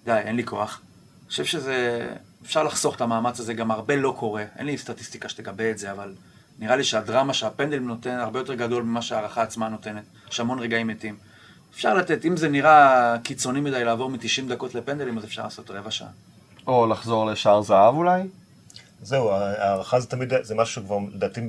די, 0.05 0.13
אין 0.13 0.37
לי 0.37 0.45
כוח. 0.45 0.81
אני 1.21 1.29
חושב 1.29 1.45
שזה... 1.45 2.07
אפשר 2.45 2.63
לחסוך 2.63 2.97
את 2.97 3.01
המאמץ 3.01 3.41
הזה, 3.41 3.55
גם 3.55 3.71
הרבה 3.71 3.97
לא 3.97 4.15
קורה. 4.19 4.45
אין 4.59 4.67
לי 4.67 4.79
סטטיסטיקה 4.79 5.29
שתגבה 5.29 5.71
את 5.71 5.79
זה, 5.79 5.93
אבל 5.93 6.15
נראה 6.59 6.77
לי 6.77 6.85
שהדרמה 6.85 7.35
שהפנדל 7.35 7.79
נותן 7.79 8.11
הרבה 8.19 8.39
יותר 8.39 8.55
גדול 8.55 8.83
ממה 8.83 9.03
שההערכה 9.03 9.43
עצמה 9.43 9.69
נותנת. 9.69 10.03
יש 10.31 10.41
המון 10.41 10.59
רגעים 10.59 10.87
מתים. 10.87 11.17
אפשר 11.75 11.95
לתת, 11.95 12.25
אם 12.25 12.37
זה 12.37 12.49
נראה 12.49 13.17
קיצוני 13.25 13.61
מדי 13.61 13.85
לעבור 13.85 14.11
מ-90 14.11 14.49
דקות 14.49 14.75
לפנדלים, 14.75 15.19
אז 15.19 15.25
אפשר 15.25 15.43
לעשות 15.43 15.71
רבע 15.71 15.91
שעה. 15.91 16.09
או 16.67 16.87
לחזור 16.87 17.27
לשער 17.27 17.63
זהב 17.63 17.95
אולי? 17.95 18.23
זהו, 19.03 19.31
ההערכה 19.31 20.01
זה 20.01 20.07
תמיד, 20.07 20.33
זה 20.43 20.55
משהו 20.55 20.83
שכבר, 20.83 20.99
לדעתי, 21.15 21.41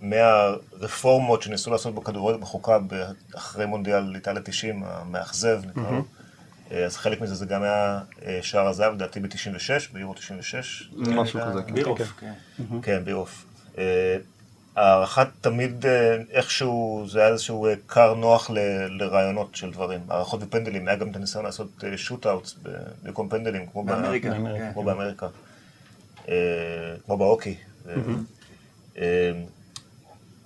מהרפורמות 0.00 1.42
שניסו 1.42 1.70
לעשות 1.70 1.94
בכדורגל 1.94 2.40
בחוקה 2.40 2.78
אחרי 3.34 3.66
מונדיאל 3.66 4.14
איטליה 4.14 4.42
90, 4.42 4.82
המאכזב, 4.86 5.60
נקרא 5.66 5.90
לו. 5.90 6.04
אה, 6.72 6.84
אז 6.84 6.96
חלק 6.96 7.20
מזה 7.20 7.34
זה 7.34 7.46
גם 7.46 7.62
היה 7.62 8.00
אה, 8.26 8.38
שער 8.42 8.66
הזהב, 8.68 8.94
לדעתי 8.94 9.20
ב-96, 9.20 9.92
ביורו 9.92 10.14
96. 10.14 10.90
משהו 10.96 11.40
כזה, 11.40 11.62
כן. 11.62 11.74
בירוף, 11.74 11.98
כן. 12.20 12.32
כן, 12.82 13.04
בירוף. 13.04 13.44
אה, 13.78 14.16
הערכה 14.76 15.24
תמיד 15.40 15.84
איכשהו, 16.30 17.04
זה 17.08 17.20
היה 17.20 17.28
איזשהו 17.28 17.66
כר 17.88 18.14
נוח 18.14 18.50
ל- 18.50 18.58
לרעיונות 19.02 19.54
של 19.54 19.70
דברים. 19.70 20.00
הערכות 20.08 20.40
ופנדלים, 20.42 20.88
היה 20.88 20.96
גם 20.96 21.10
את 21.10 21.16
הניסיון 21.16 21.44
לעשות 21.44 21.68
שוט-אאוטס 21.96 22.56
במקום 23.02 23.28
פנדלים, 23.28 23.66
כמו 23.66 23.84
באמריקה, 23.84 24.30
באמריקה. 24.30 24.64
כן. 24.66 24.72
כמו 24.72 24.82
באמריקה. 24.84 25.26
כמו 27.06 27.16
בהוקי. 27.18 27.54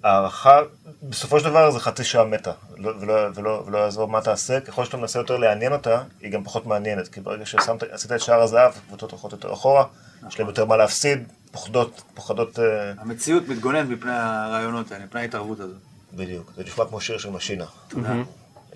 הערכה, 0.03 0.61
בסופו 1.03 1.41
של 1.41 1.45
דבר 1.45 1.71
זה 1.71 1.81
חצי 1.81 2.05
שעה 2.05 2.25
מתה, 2.25 2.53
לא- 2.77 2.93
ולא, 3.01 3.13
ולא, 3.35 3.63
ולא 3.67 3.79
יעזור 3.79 4.09
מה 4.09 4.21
תעשה, 4.21 4.61
ככל 4.61 4.85
שאתה 4.85 4.97
מנסה 4.97 5.19
יותר 5.19 5.37
לעניין 5.37 5.73
אותה, 5.73 6.03
היא 6.21 6.33
גם 6.33 6.45
פחות 6.45 6.67
מעניינת, 6.67 7.09
כי 7.09 7.21
ברגע 7.21 7.47
שעשית 7.47 8.13
את 8.13 8.21
שער 8.21 8.43
הזהב, 8.43 8.73
קבוצות 8.89 9.11
הולכות 9.11 9.33
יותר 9.33 9.53
אחורה, 9.53 9.85
יש 10.29 10.39
להם 10.39 10.49
יותר 10.49 10.65
מה 10.65 10.77
להפסיד, 10.77 11.29
פוחדות, 11.53 12.03
פוחדות, 12.15 12.59
אה, 12.59 12.93
המציאות 12.99 13.49
מתגוננת 13.49 13.89
מפני 13.89 14.13
הרעיונות 14.15 14.93
האלה, 14.93 15.05
מפני 15.05 15.21
ההתערבות 15.21 15.61
הזאת. 15.61 15.77
בדיוק, 16.15 16.53
זה 16.57 16.65
נשמע 16.65 16.85
כמו 16.85 17.01
שיר 17.01 17.19
של 17.19 17.31
משינה. 17.31 17.65
תודה. 17.89 18.15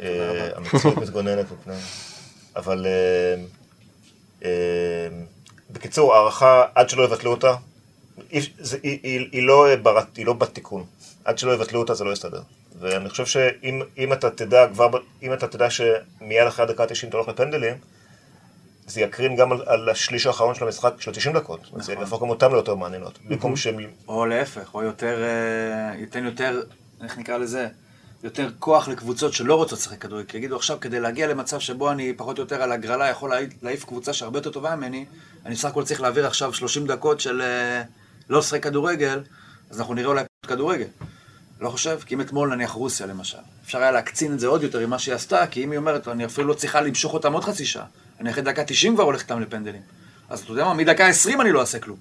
אה, 0.01 0.49
המציאות 0.57 0.97
מתגוננת 0.97 1.47
מפני... 1.53 1.75
אבל 2.57 2.87
אה, 4.45 4.51
בקיצור, 5.71 6.15
הערכה, 6.15 6.65
עד 6.75 6.89
שלא 6.89 7.03
יבטלו 7.03 7.31
אותה, 7.31 7.55
זה- 8.59 8.79
היא- 8.83 8.99
היא 9.03 9.29
היא 9.33 9.47
לא 9.47 9.67
ברת- 9.83 10.17
היא 10.17 10.27
לא 10.27 10.33
בת 10.33 10.55
תיקון. 10.55 10.85
עד 11.25 11.39
שלא 11.39 11.53
יבטלו 11.53 11.81
אותה 11.81 11.95
זה 11.95 12.05
לא 12.05 12.13
יסתדר. 12.13 12.41
ואני 12.81 13.09
חושב 13.09 13.27
שאם 13.27 13.83
אם 13.99 14.13
אתה 14.13 14.31
תדע 14.31 14.67
כבר, 14.73 14.89
אם 15.23 15.33
אתה 15.33 15.49
תדע 15.49 15.71
שמיד 15.71 16.47
אחרי 16.49 16.65
הדקה 16.65 16.83
ה-90 16.83 17.09
אתה 17.09 17.17
הולך 17.17 17.29
לפנדלים, 17.29 17.75
זה 18.87 19.01
יקרין 19.01 19.37
גם 19.37 19.53
על, 19.53 19.63
על 19.67 19.89
השליש 19.89 20.27
האחרון 20.27 20.55
של 20.55 20.65
המשחק 20.65 20.93
של 21.01 21.11
ה-90 21.11 21.35
דקות. 21.35 21.61
נכון. 21.63 21.83
זה 21.83 21.93
יהפוך 21.93 22.23
גם 22.23 22.29
אותם 22.29 22.53
ליותר 22.53 22.75
מעניינות. 22.75 23.19
במקום 23.29 23.57
שהם... 23.57 23.77
או 24.09 24.27
להפך, 24.27 24.75
או 24.75 24.83
יותר, 24.83 25.23
אה, 25.23 25.99
ייתן 25.99 26.25
יותר, 26.25 26.63
איך 27.05 27.19
נקרא 27.19 27.37
לזה? 27.39 27.69
יותר 28.25 28.49
כוח 28.59 28.89
לקבוצות 28.89 29.33
שלא 29.33 29.55
רוצות 29.55 29.79
לשחק 29.79 29.99
כדורגל. 30.03 30.27
כי 30.29 30.37
יגידו 30.37 30.57
עכשיו, 30.57 30.81
כדי 30.81 31.01
להגיע 31.01 31.27
למצב 31.27 31.59
שבו 31.61 31.91
אני 31.91 32.13
פחות 32.17 32.39
או 32.39 32.43
יותר 32.43 32.63
על 32.63 32.73
הגרלה 32.73 33.09
יכול 33.09 33.33
להעיף- 33.63 33.85
קבוצה 33.85 34.13
שהרבה 34.13 34.39
יותר 34.39 34.51
טובה 34.51 34.77
ממני, 34.77 35.05
אני 35.47 35.55
בסך 35.55 35.65
הכל 35.69 35.85
צריך 35.85 36.01
להעביר 36.01 36.27
עכשיו 36.27 36.53
30 36.55 36.87
דקות 36.87 37.21
של 37.21 37.43
אה, 37.43 37.83
לא 38.29 38.39
לשחק 38.39 38.63
כדורגל, 38.63 39.21
אז 39.71 39.81
אנחנו 39.81 39.95
נראה 39.95 40.09
אולי 40.09 40.25
כדורגל. 40.47 40.87
לא 41.61 41.71
חושב? 41.71 42.01
כי 42.07 42.15
אם 42.15 42.21
אתמול 42.21 42.55
נניח 42.55 42.71
רוסיה 42.71 43.07
למשל, 43.07 43.39
אפשר 43.65 43.79
היה 43.79 43.91
להקצין 43.91 44.33
את 44.33 44.41
זה 44.41 44.47
עוד 44.47 44.63
יותר 44.63 44.79
עם 44.79 44.91
מה 44.91 44.99
שהיא 44.99 45.15
עשתה, 45.15 45.47
כי 45.47 45.65
אם 45.65 45.71
היא 45.71 45.79
אומרת, 45.79 46.09
אני 46.09 46.25
אפילו 46.25 46.49
לא 46.49 46.55
צריכה 46.55 46.81
למשוך 46.81 47.15
אותם 47.15 47.33
עוד 47.33 47.45
חצי 47.45 47.67
שעה, 47.67 47.85
אני 48.21 48.31
אחרי 48.31 48.43
דקה 48.43 48.65
90 48.65 48.95
כבר 48.95 49.05
הולך 49.05 49.23
איתם 49.23 49.41
לפנדלים. 49.41 49.83
אז 50.29 50.41
אתה 50.41 50.53
יודע 50.53 50.65
מה, 50.65 50.75
מדקה 50.75 51.07
20 51.07 51.41
אני 51.41 51.53
לא 51.53 51.61
אעשה 51.61 51.79
כלום. 51.79 51.99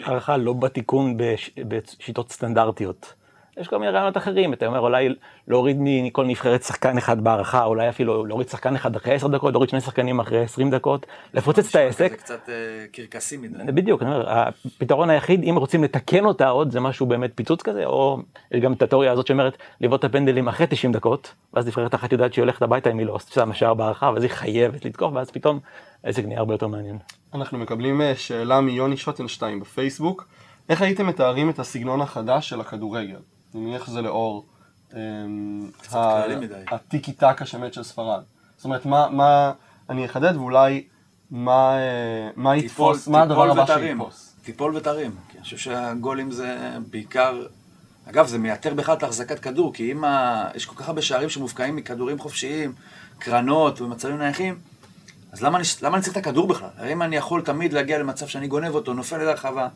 הערכה 0.00 0.36
לא 0.36 0.52
בתיקון 0.52 1.16
בש... 1.16 1.50
בשיטות 1.68 2.32
סטנדרטיות. 2.32 3.14
יש 3.58 3.68
כל 3.68 3.78
מיני 3.78 3.92
רעיונות 3.92 4.16
אחרים, 4.16 4.52
אתה 4.52 4.66
אומר 4.66 4.80
אולי 4.80 5.14
להוריד 5.48 5.76
מכל 5.80 6.26
נבחרת 6.26 6.62
שחקן 6.62 6.98
אחד 6.98 7.24
בהערכה, 7.24 7.64
אולי 7.64 7.88
אפילו 7.88 8.26
להוריד 8.26 8.48
שחקן 8.48 8.74
אחד 8.74 8.96
אחרי 8.96 9.14
10 9.14 9.28
דקות, 9.28 9.52
להוריד 9.52 9.70
שני 9.70 9.80
שחקנים 9.80 10.20
אחרי 10.20 10.42
20 10.42 10.70
דקות, 10.70 11.06
לפוצץ 11.34 11.68
את 11.68 11.74
העסק. 11.74 12.10
זה 12.10 12.16
קצת 12.16 12.48
אה, 12.48 12.54
קרקסי 12.92 13.36
מדי. 13.36 13.72
בדיוק, 13.72 14.02
אני 14.02 14.10
אומר, 14.10 14.24
הפתרון 14.28 15.10
היחיד, 15.10 15.44
אם 15.44 15.56
רוצים 15.56 15.84
לתקן 15.84 16.24
אותה 16.24 16.48
עוד, 16.48 16.70
זה 16.70 16.80
משהו 16.80 17.06
באמת 17.06 17.30
פיצוץ 17.34 17.62
כזה, 17.62 17.84
או 17.84 18.18
יש 18.52 18.60
גם 18.60 18.72
את 18.72 18.82
התיאוריה 18.82 19.12
הזאת 19.12 19.26
שאומרת 19.26 19.56
לבעוט 19.80 20.00
את 20.00 20.04
הפנדלים 20.04 20.48
אחרי 20.48 20.66
90 20.66 20.92
דקות, 20.92 21.34
ואז 21.54 21.66
נבחרת 21.66 21.94
אחת 21.94 22.12
יודעת 22.12 22.32
שהיא 22.32 22.42
הולכת 22.42 22.62
הביתה 22.62 22.90
אם 22.90 22.98
היא 22.98 23.06
לא 23.06 23.18
שמה 23.30 23.54
שער 23.54 23.74
בהערכה, 23.74 24.10
ואז 24.14 24.22
היא 24.22 24.30
חייבת 24.30 24.84
לתקוף, 24.84 25.12
ואז 25.14 25.30
פתאום 25.30 25.60
העסק 26.04 26.24
נהיה 26.24 26.38
הרבה 26.38 26.54
יותר 26.54 26.66
מעניין. 26.66 26.98
אנחנו 27.34 27.58
מקבלים 27.58 28.00
אה, 28.00 28.12
שאלה 28.16 28.60
מיוני 28.60 28.96
שוטנשטיין 28.96 29.60
בפייסבוק. 29.60 30.28
איך 30.68 30.82
הייתם 30.82 31.06
מתארים 31.06 31.50
את 31.50 31.58
הסגנון 31.58 32.00
החדש 32.00 32.48
של 32.48 32.60
הכדורגל? 32.60 33.16
אני 33.54 33.64
מניח 33.64 33.86
שזה 33.86 34.02
לאור 34.02 34.46
אמ. 34.94 35.70
הטיקי 36.70 37.12
טקה 37.12 37.46
שמת 37.46 37.74
של 37.74 37.82
ספרד. 37.82 38.22
זאת 38.56 38.64
אומרת, 38.64 38.86
מה, 38.86 39.08
מה, 39.10 39.52
אני 39.90 40.06
אחדד 40.06 40.36
ואולי 40.36 40.84
מה, 41.30 41.78
אה, 41.78 42.30
מה 42.36 42.56
יתפוס, 42.56 43.08
מה 43.08 43.22
הדבר 43.22 43.50
הבא. 43.50 43.66
שיתפוס. 43.66 44.34
תיפול 44.42 44.76
ותרים. 44.76 45.10
כי 45.28 45.36
אני 45.36 45.44
חושב 45.44 45.56
שהגולים 45.56 46.30
זה 46.30 46.76
בעיקר... 46.90 47.46
אגב, 48.10 48.26
זה 48.26 48.38
מייתר 48.38 48.74
בכלל 48.74 48.96
את 48.96 49.02
החזקת 49.02 49.38
כדור, 49.38 49.74
כי 49.74 49.92
אם 49.92 50.04
ה... 50.04 50.44
יש 50.54 50.66
כל 50.66 50.76
כך 50.76 50.88
הרבה 50.88 51.02
שערים 51.02 51.28
שמובקעים 51.28 51.76
מכדורים 51.76 52.18
חופשיים, 52.18 52.72
קרנות 53.18 53.80
ומצבים 53.80 54.18
נייחים, 54.18 54.58
אז 55.32 55.42
למה 55.42 55.58
אני, 55.58 55.66
למה 55.82 55.96
אני 55.96 56.02
צריך 56.02 56.16
את 56.16 56.26
הכדור 56.26 56.48
בכלל? 56.48 56.68
הרי 56.76 56.92
אם 56.92 57.02
אני 57.02 57.16
יכול 57.16 57.42
תמיד 57.42 57.72
להגיע 57.72 57.98
למצב 57.98 58.26
שאני 58.26 58.48
גונב 58.48 58.74
אותו, 58.74 58.94
נופל 58.94 59.20
אל 59.20 59.28
הרחבה, 59.28 59.68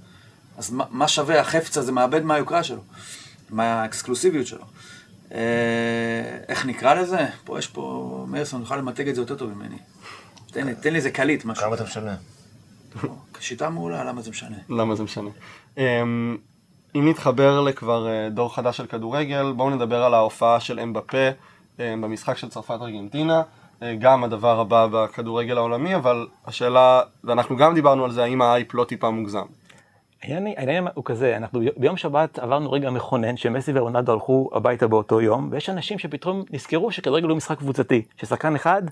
אז 0.59 0.71
מה, 0.71 0.85
מה 0.91 1.09
שווה 1.09 1.41
החפץ 1.41 1.79
הזה 1.79 1.93
מאבד 1.93 2.25
מהיוקרה 2.25 2.63
שלו, 2.63 2.81
מהאקסקלוסיביות 3.55 4.47
שלו. 4.47 4.65
אה, 5.35 5.41
איך 6.49 6.67
נקרא 6.67 6.95
לזה? 6.95 7.27
פה 7.45 7.59
יש 7.59 7.67
פה, 7.67 8.25
מאירסון 8.29 8.61
יוכל 8.61 8.77
למתג 8.77 9.09
את 9.09 9.15
זה 9.15 9.21
יותר 9.21 9.37
טוב 9.37 9.51
ממני. 9.51 9.77
תן 10.47 10.67
לי, 10.67 10.75
תן 10.75 10.91
לי 10.91 10.97
איזה 10.97 11.11
קליט, 11.11 11.45
משהו. 11.45 11.65
כמה 11.65 11.75
אתה 11.75 11.85
משלם? 11.85 12.15
שיטה 13.41 13.71
מעולה, 13.71 14.05
למה 14.05 14.23
זה 14.23 14.31
משנה? 14.31 14.57
למה 14.69 14.95
זה 14.95 15.03
משנה? 15.03 15.31
אמ, 15.79 16.37
אם 16.95 17.09
נתחבר 17.09 17.61
לכבר 17.61 18.09
אה, 18.09 18.29
דור 18.31 18.55
חדש 18.55 18.77
של 18.77 18.87
כדורגל, 18.87 19.53
בואו 19.57 19.71
נדבר 19.71 20.05
על 20.05 20.15
ההופעה 20.15 20.61
של 20.61 20.81
אמבפה 20.81 21.29
אה, 21.81 21.95
במשחק 22.01 22.37
של 22.37 22.49
צרפת-ארגנטינה. 22.49 23.43
גם 23.99 24.25
הדבר 24.25 24.61
הבא 24.61 24.87
בכדורגל 24.93 25.57
העולמי, 25.57 25.97
אבל 25.97 26.27
השאלה, 26.47 27.01
ואנחנו 27.25 27.57
גם 27.57 27.75
דיברנו 27.75 28.05
על 28.05 28.13
זה, 28.13 28.25
האם 28.25 28.43
האייפ 28.43 28.75
לא 28.75 28.85
טיפה 28.85 29.11
מוגזם. 29.11 29.45
העניין 30.33 30.87
הוא 30.95 31.05
כזה, 31.05 31.37
אנחנו 31.37 31.61
ביום 31.77 31.97
שבת 31.97 32.39
עברנו 32.39 32.73
רגע 32.73 32.91
מכונן 32.91 33.37
שמסי 33.37 33.73
ורונלדו 33.75 34.13
הלכו 34.13 34.51
הביתה 34.53 34.89
באותו 34.89 35.21
יום, 35.21 35.49
ויש 35.53 35.71
אנשים 35.71 35.99
שפתאום 35.99 36.43
נזכרו 36.51 36.93
שכדורגל 36.93 37.29
הוא 37.29 37.37
משחק 37.37 37.59
קבוצתי, 37.59 38.03
ששחקן 38.17 38.55
אחד 38.55 38.83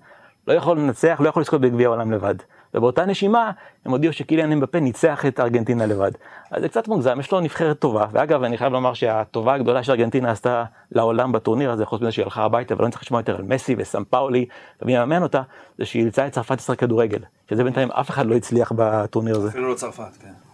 לא 0.46 0.52
יכול 0.52 0.78
לנצח, 0.78 1.20
לא 1.20 1.28
יכול 1.28 1.42
לזכות 1.42 1.60
בגביע 1.60 1.88
העולם 1.88 2.12
לבד. 2.12 2.34
ובאותה 2.74 3.04
נשימה 3.04 3.50
הם 3.84 3.92
הודיעו 3.92 4.12
שקיליאן 4.12 4.52
אמבפה 4.52 4.80
ניצח 4.80 5.26
את 5.26 5.40
ארגנטינה 5.40 5.86
לבד. 5.86 6.10
אז 6.50 6.62
זה 6.62 6.68
קצת 6.68 6.88
מוגזם, 6.88 7.20
יש 7.20 7.32
לו 7.32 7.40
נבחרת 7.40 7.78
טובה, 7.78 8.06
ואגב 8.12 8.42
אני 8.42 8.58
חייב 8.58 8.72
לומר 8.72 8.94
שהטובה 8.94 9.54
הגדולה 9.54 9.82
שארגנטינה 9.82 10.30
עשתה 10.30 10.64
לעולם 10.92 11.32
בטורניר 11.32 11.70
הזה, 11.70 11.86
חוץ 11.86 12.00
מזה 12.00 12.12
שהיא 12.12 12.24
הלכה 12.24 12.42
הביתה 12.42 12.74
ולא 12.78 12.88
נצטרך 12.88 13.02
לשמוע 13.02 13.20
יותר 13.20 13.36
על 13.36 13.42
מסי 13.42 13.74
וסן 13.78 14.04
פאולי, 14.04 14.46
ומי 14.82 14.94
יאמן 14.94 15.22
אותה, 15.22 15.42
זה 15.78 15.84
שהיא 15.84 16.02
אילצה 16.02 16.26
את 16.26 16.32
צרפת 16.32 16.56
לשחק 16.58 16.78
כדורגל, 16.78 17.20
שזה 17.50 17.64
בינתיים 17.64 17.90
אף 17.90 18.10
אחד 18.10 18.26
לא 18.26 18.34
הצליח 18.34 18.72
בטורניר 18.76 19.36
הזה. 19.36 19.48
אפילו 19.48 19.68
לא 19.68 19.74
צרפת, 19.74 20.16
כן. 20.20 20.51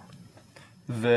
ו... 0.88 1.08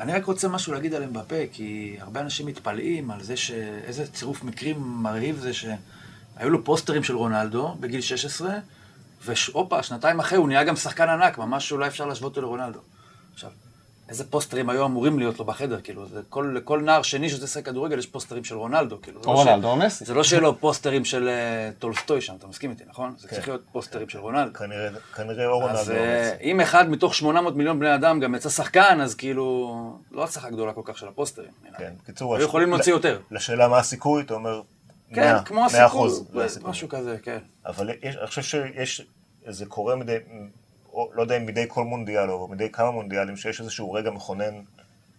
אני 0.00 0.12
רק 0.12 0.24
רוצה 0.24 0.48
משהו 0.48 0.72
להגיד 0.72 0.94
על 0.94 1.02
אמבפה, 1.02 1.34
כי 1.52 1.96
הרבה 2.00 2.20
אנשים 2.20 2.46
מתפלאים 2.46 3.10
על 3.10 3.22
זה 3.22 3.36
ש... 3.36 3.50
איזה 3.84 4.06
צירוף 4.12 4.44
מקרים 4.44 4.80
מרהיב 4.80 5.38
זה 5.38 5.52
שהיו 5.52 6.50
לו 6.50 6.64
פוסטרים 6.64 7.04
של 7.04 7.16
רונלדו 7.16 7.76
בגיל 7.80 8.00
16, 8.00 8.54
והופה, 9.24 9.82
שנתיים 9.82 10.20
אחרי 10.20 10.38
הוא 10.38 10.48
נהיה 10.48 10.64
גם 10.64 10.76
שחקן 10.76 11.08
ענק, 11.08 11.38
ממש 11.38 11.72
אולי 11.72 11.88
אפשר 11.88 12.06
להשוות 12.06 12.30
אותו 12.30 12.40
לרונלדו. 12.40 12.80
עכשיו, 13.34 13.50
איזה 14.08 14.24
פוסטרים 14.30 14.70
היו 14.70 14.84
אמורים 14.86 15.18
להיות 15.18 15.38
לו 15.38 15.44
בחדר, 15.44 15.80
כאילו, 15.80 16.06
זה 16.06 16.20
כל, 16.28 16.52
לכל 16.56 16.80
נער 16.80 17.02
שמשחק 17.02 17.44
לשחק 17.44 17.64
כדורגל 17.66 17.98
יש 17.98 18.06
פוסטרים 18.06 18.44
של 18.44 18.54
רונלדו, 18.54 19.02
כאילו. 19.02 19.20
או 19.26 19.32
לא 19.32 19.38
רונלדו 19.38 19.68
או 19.68 19.76
מסי. 19.76 20.04
זה 20.04 20.14
לא 20.14 20.24
שיהיה 20.24 20.42
לו 20.42 20.58
פוסטרים 20.60 21.04
של 21.04 21.28
אה, 21.28 21.70
טולסטוי 21.78 22.20
שם, 22.20 22.34
אתה 22.38 22.46
מסכים 22.46 22.70
איתי, 22.70 22.84
נכון? 22.88 23.14
זה 23.18 23.28
צריך 23.28 23.48
להיות 23.48 23.62
פוסטרים 23.72 24.08
של 24.08 24.18
רונלדו. 24.18 24.52
כנראה, 24.58 24.88
כנראה 25.16 25.46
או 25.46 25.62
אז 25.70 25.76
רונלדו 25.88 25.90
או 25.90 26.06
אה, 26.06 26.32
מסי. 26.34 26.44
אם 26.44 26.60
אחד 26.60 26.90
מתוך 26.90 27.14
800 27.14 27.56
מיליון 27.56 27.78
בני 27.80 27.94
אדם 27.94 28.20
גם 28.20 28.34
יצא 28.34 28.48
שחקן, 28.48 29.00
אז 29.00 29.14
כאילו, 29.14 29.74
לא 30.12 30.24
הצלחה 30.24 30.50
גדולה 30.50 30.72
כל 30.72 30.82
כך 30.84 30.98
של 30.98 31.08
הפוסטרים. 31.08 31.50
כן, 31.78 31.92
בקיצור, 32.02 32.36
היו 32.36 32.44
יכולים 32.44 32.70
להוציא 32.70 32.92
יותר. 32.92 33.20
לשאלה 33.30 33.68
מה 33.68 33.78
הסיכוי, 33.78 34.22
אתה 34.22 34.34
אומר, 34.34 34.62
כן, 35.14 35.20
מאה- 35.32 35.42
כמו 35.44 35.56
מאה 35.56 35.66
הסיכוי, 35.66 35.86
אחוז. 35.86 36.24
משהו 36.62 36.88
כזה, 36.88 37.16
כן. 37.22 37.38
אבל 37.66 37.90
יש, 38.02 38.16
אני 38.16 38.26
חושב 38.26 38.42
שיש, 38.42 39.02
זה 39.48 39.66
קורה 39.66 39.96
מדי, 39.96 40.16
או, 40.94 41.10
לא 41.14 41.22
יודע 41.22 41.36
אם 41.36 41.46
מדי 41.46 41.64
כל 41.68 41.84
מונדיאל 41.84 42.30
או 42.30 42.48
מדי 42.48 42.70
כמה 42.72 42.90
מונדיאלים, 42.90 43.36
שיש 43.36 43.60
איזשהו 43.60 43.92
רגע 43.92 44.10
מכונן 44.10 44.54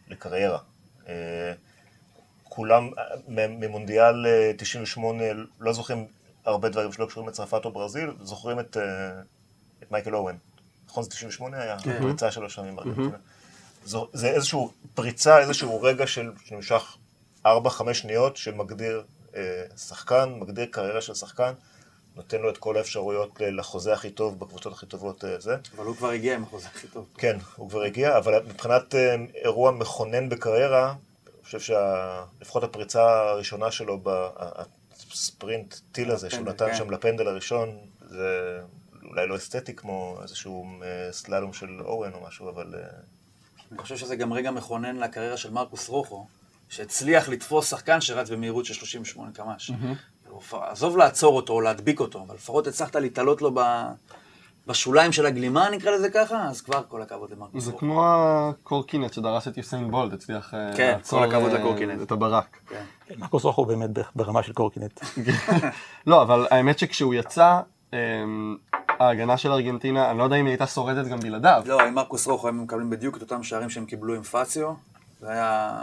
לקריירה. 0.08 0.60
אה, 1.08 1.53
כולם, 2.44 2.89
אה, 2.98 3.48
ממונדיאל 3.48 4.25
אה, 4.25 4.51
98 4.58 5.24
לא 5.60 5.74
זוכרים 5.74 6.05
הרבה 6.46 6.70
דברים 6.70 6.91
שלא 6.91 7.05
קשורים 7.05 7.29
לצרפת 7.29 7.65
או 7.65 7.72
ברזיל, 7.72 8.12
זוכרים 8.22 8.60
את, 8.60 8.77
אה, 8.77 9.22
את 9.84 9.91
מייקל 9.91 10.15
אורן. 10.15 10.36
נכון, 10.88 11.03
זה 11.03 11.10
98 11.10 11.62
היה? 11.62 11.74
הפריצה 11.74 12.32
שלו 12.32 12.50
שם 12.50 12.63
עם 12.63 12.79
ארגנטינה. 12.79 13.17
זה 14.13 14.27
איזשהו 14.27 14.72
פריצה, 14.94 15.39
איזשהו 15.39 15.82
רגע 15.82 16.08
של, 16.08 16.32
שנמשך 16.46 16.98
4-5 17.46 17.50
שניות, 17.94 18.38
שמגדיר 18.38 19.03
אה, 19.36 19.63
שחקן, 19.77 20.36
מגדיר 20.39 20.65
קריירה 20.65 21.01
של 21.01 21.13
שחקן, 21.13 21.53
נותן 22.16 22.42
לו 22.42 22.50
את 22.50 22.58
כל 22.58 22.78
האפשרויות 22.78 23.42
לחוזה 23.42 23.94
הכי 23.94 24.10
טוב, 24.10 24.40
בקבוצות 24.40 24.74
הכי 24.74 24.86
טובות 24.86 25.26
אה, 25.26 25.40
זה. 25.40 25.56
אבל 25.76 25.86
הוא 25.86 25.96
כבר 25.96 26.10
הגיע 26.10 26.36
עם 26.36 26.44
החוזה 26.44 26.68
הכי 26.68 26.88
טוב. 26.88 27.08
כן, 27.18 27.38
הוא 27.56 27.70
כבר 27.70 27.82
הגיע, 27.82 28.18
אבל 28.18 28.44
מבחינת 28.48 28.96
אה, 28.96 29.16
אירוע 29.36 29.72
מכונן 29.72 30.30
בקריירה, 30.30 30.90
אני 30.92 31.44
חושב 31.44 31.60
שלפחות 31.60 32.64
הפריצה 32.64 33.30
הראשונה 33.30 33.72
שלו, 33.72 34.00
הספרינט 35.12 35.76
טיל 35.92 36.12
הזה 36.12 36.30
שהוא 36.30 36.46
נתן 36.46 36.68
כן. 36.68 36.76
שם 36.76 36.92
לפנדל 36.92 37.28
הראשון, 37.28 37.78
זה 38.10 38.60
אולי 39.04 39.28
לא 39.28 39.36
אסתטי 39.36 39.76
כמו 39.76 40.20
איזשהו 40.22 40.66
אה, 40.84 41.12
סללום 41.12 41.54
של 41.54 41.82
אורן 41.82 42.14
או 42.14 42.28
משהו, 42.28 42.50
אבל 42.50 42.74
אני 43.72 43.80
חושב 43.80 43.98
שזה 43.98 44.16
גם 44.16 44.34
רגע 44.34 44.52
מכונן 44.52 44.98
לקריירה 44.98 45.38
של 45.38 45.52
מרקוס 45.52 45.90
רוחו, 45.90 46.26
שהצליח 46.70 47.30
לתפוס 47.30 47.70
שחקן 47.70 48.02
שרץ 48.02 48.30
במהירות 48.30 48.66
של 48.66 48.74
38 48.74 49.32
קמ"ש. 49.32 49.72
כאילו, 49.72 49.96
עזוב 50.51 50.98
לעצור 50.98 51.36
אותו 51.36 51.54
או 51.54 51.62
להדביק 51.62 52.00
אותו, 52.00 52.24
אבל 52.27 52.36
לפחות 52.36 52.68
הצלחת 52.68 52.96
להתעלות 52.96 53.42
לו 53.42 53.51
ב... 53.54 53.60
בשוליים 54.68 55.12
של 55.12 55.25
הגלימה, 55.25 55.70
נקרא 55.70 55.92
לזה 55.92 56.10
ככה, 56.10 56.44
אז 56.44 56.62
כבר 56.62 56.82
כל 56.88 57.01
הכבוד 57.01 57.32
למרקוס 57.32 57.63
זה. 57.63 57.72
כמו 57.72 58.04
הקורקינט 58.06 59.13
שדרס 59.13 59.48
את 59.48 59.58
יוסיין 59.58 59.92
בולט, 59.92 60.13
הצליח 60.13 60.54
אה, 60.54 60.72
כן, 60.77 60.92
לעצור 60.96 61.20
כל 61.20 61.25
הכבוד 61.25 61.51
אה, 61.51 61.60
לקורקינט. 61.60 62.01
את 62.01 62.12
הברק. 62.12 62.58
כן. 62.70 62.84
מרקוס 63.18 63.44
רוחו 63.44 63.62
הוא 63.62 63.68
באמת 63.68 63.89
ברמה 64.15 64.44
של 64.44 64.54
קורקינט. 64.54 65.00
לא, 66.08 66.22
אבל 66.22 66.48
האמת 66.51 66.80
שכשהוא 66.80 67.13
יצא, 67.13 67.60
אמ, 67.94 68.58
ההגנה 69.00 69.38
של 69.38 69.51
ארגנטינה, 69.51 70.12
אני 70.12 70.18
לא 70.18 70.24
יודע 70.24 70.36
אם 70.36 70.46
היא 70.46 70.51
הייתה 70.51 70.68
שורדת 70.68 71.08
גם 71.08 71.20
בלעדיו. 71.20 71.63
לא, 71.65 71.82
עם 71.82 71.94
מרקוס 71.94 72.27
רוחו 72.27 72.48
הם 72.48 72.63
מקבלים 72.63 72.89
בדיוק 72.89 73.18
את 73.18 73.22
אותם 73.22 73.44
שערים 73.44 73.70
שהם 73.70 73.86
קיבלו 73.86 74.15
עם 74.15 74.24
פציו. 74.24 74.74
זה 75.20 75.30
היה 75.30 75.77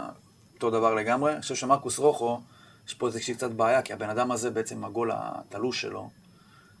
אותו 0.55 0.69
דבר 0.69 0.93
לגמרי. 0.93 1.33
אני 1.33 1.41
חושב 1.41 1.55
שמרקוס 1.55 1.99
רוחו, 1.99 2.39
יש 2.87 2.93
פה 2.93 3.07
איזושהי 3.07 3.35
קצת 3.35 3.51
בעיה, 3.51 3.81
כי 3.81 3.93
הבן 3.93 4.09
אדם 4.09 4.31
הזה 4.31 4.49
בעצם, 4.49 4.85
הגול 4.85 5.11
התלוש 5.13 5.81
שלו, 5.81 6.09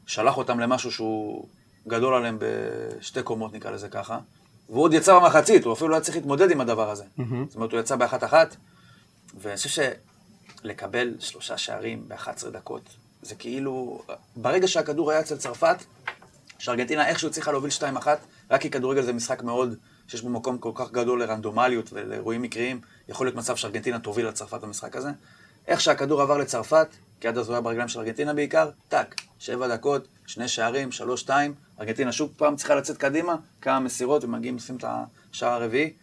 שלח 0.05 0.37
אותם 0.37 0.59
למשהו 0.59 0.91
שהוא 0.91 1.47
גדול 1.87 2.13
עליהם 2.13 2.37
בשתי 2.39 3.23
קומות, 3.23 3.53
נקרא 3.53 3.71
לזה 3.71 3.89
ככה. 3.89 4.19
והוא 4.69 4.81
עוד 4.81 4.93
יצא 4.93 5.19
במחצית, 5.19 5.65
הוא 5.65 5.73
אפילו 5.73 5.89
לא 5.89 5.95
היה 5.95 6.03
צריך 6.03 6.17
להתמודד 6.17 6.51
עם 6.51 6.61
הדבר 6.61 6.89
הזה. 6.89 7.03
זאת 7.47 7.55
אומרת, 7.55 7.71
הוא 7.71 7.79
יצא 7.79 7.95
באחת-אחת, 7.95 8.55
ואני 9.41 9.57
חושב 9.57 9.93
שלקבל 10.63 11.13
שלושה 11.19 11.57
שערים 11.57 12.07
ב-11 12.07 12.49
דקות, 12.51 12.89
זה 13.21 13.35
כאילו, 13.35 14.01
ברגע 14.35 14.67
שהכדור 14.67 15.11
היה 15.11 15.19
אצל 15.19 15.37
צרפת, 15.37 15.77
שארגנטינה 16.59 17.07
איכשהו 17.07 17.29
הצליחה 17.29 17.51
להוביל 17.51 17.71
2-1, 17.79 18.07
רק 18.51 18.61
כי 18.61 18.69
כדורגל 18.69 19.01
זה 19.01 19.13
משחק 19.13 19.43
מאוד, 19.43 19.75
שיש 20.07 20.21
בו 20.21 20.29
מקום 20.29 20.57
כל 20.57 20.71
כך 20.75 20.91
גדול 20.91 21.23
לרנדומליות 21.23 21.93
ולאירועים 21.93 22.41
מקריים, 22.41 22.81
יכול 23.09 23.27
להיות 23.27 23.35
מצב 23.35 23.55
שארגנטינה 23.55 23.99
תוביל 23.99 24.25
על 24.25 24.31
צרפת 24.31 24.61
במשחק 24.61 24.95
הזה. 24.95 25.09
איך 25.67 25.81
שהכדור 25.81 26.21
עבר 26.21 26.37
לצרפת, 26.37 26.87
כי 27.19 27.27
עד 27.27 27.37
אז 27.37 27.47
הוא 27.47 27.53
היה 27.53 27.61
ברגליים 27.61 27.87
של 27.87 27.99
ארגנטינה 27.99 28.33
בעיקר, 28.33 28.69
טאק, 28.89 29.21
שבע 29.39 29.67
דקות, 29.67 30.07
שני 30.27 30.47
שערים, 30.47 30.91
שלוש, 30.91 31.21
שתיים, 31.21 31.53
ארגנטינה 31.79 32.11
שוב 32.11 32.33
פעם 32.37 32.55
צריכה 32.55 32.75
לצאת 32.75 32.97
קדימה, 32.97 33.35
כמה 33.61 33.79
מסירות 33.79 34.23
ומגיעים 34.23 34.55
לשים 34.55 34.75
את 34.75 34.85
השער 35.31 35.51
הרביעי, 35.51 35.93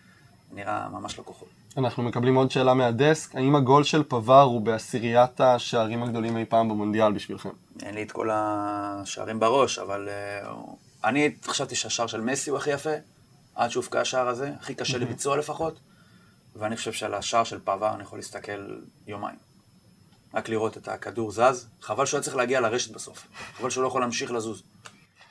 נראה 0.52 0.88
ממש 0.88 1.18
לא 1.18 1.24
כוחות. 1.24 1.48
אנחנו 1.76 2.02
מקבלים 2.02 2.34
עוד 2.34 2.50
שאלה 2.50 2.74
מהדסק, 2.74 3.34
האם 3.34 3.56
הגול 3.56 3.84
של 3.84 4.02
פבר 4.08 4.42
הוא 4.42 4.60
בעשיריית 4.60 5.40
השערים 5.40 6.02
הגדולים 6.02 6.36
אי 6.36 6.44
פעם 6.44 6.68
במונדיאל 6.68 7.12
בשבילכם? 7.12 7.48
אין 7.82 7.94
לי 7.94 8.02
את 8.02 8.12
כל 8.12 8.28
השערים 8.32 9.40
בראש, 9.40 9.78
אבל 9.78 10.08
uh, 10.44 10.48
אני 11.04 11.30
חשבתי 11.44 11.74
שהשער 11.74 12.06
של 12.06 12.20
מסי 12.20 12.50
הוא 12.50 12.58
הכי 12.58 12.70
יפה, 12.70 12.90
עד 13.54 13.70
שהופקע 13.70 14.00
השער 14.00 14.28
הזה, 14.28 14.52
הכי 14.60 14.74
קשה 14.74 14.98
לביצוע 14.98 15.36
לפחות, 15.36 15.78
ואני 16.56 16.76
חושב 16.76 16.92
שעל 16.92 17.14
השער 17.14 17.44
של 17.44 17.58
פאבר 17.64 17.94
אני 17.94 18.02
יכול 18.02 18.18
להסתכל 18.18 18.76
יומיים. 19.06 19.50
רק 20.34 20.49
לראות 20.49 20.76
את 20.76 20.88
הכדור 20.88 21.30
זז, 21.30 21.70
חבל 21.80 22.06
שהוא 22.06 22.18
היה 22.18 22.22
צריך 22.25 22.37
להגיע 22.37 22.60
לרשת 22.60 22.94
בסוף, 22.94 23.26
חבל 23.54 23.70
שהוא 23.70 23.82
לא 23.82 23.88
יכול 23.88 24.00
להמשיך 24.00 24.30
לזוז. 24.30 24.62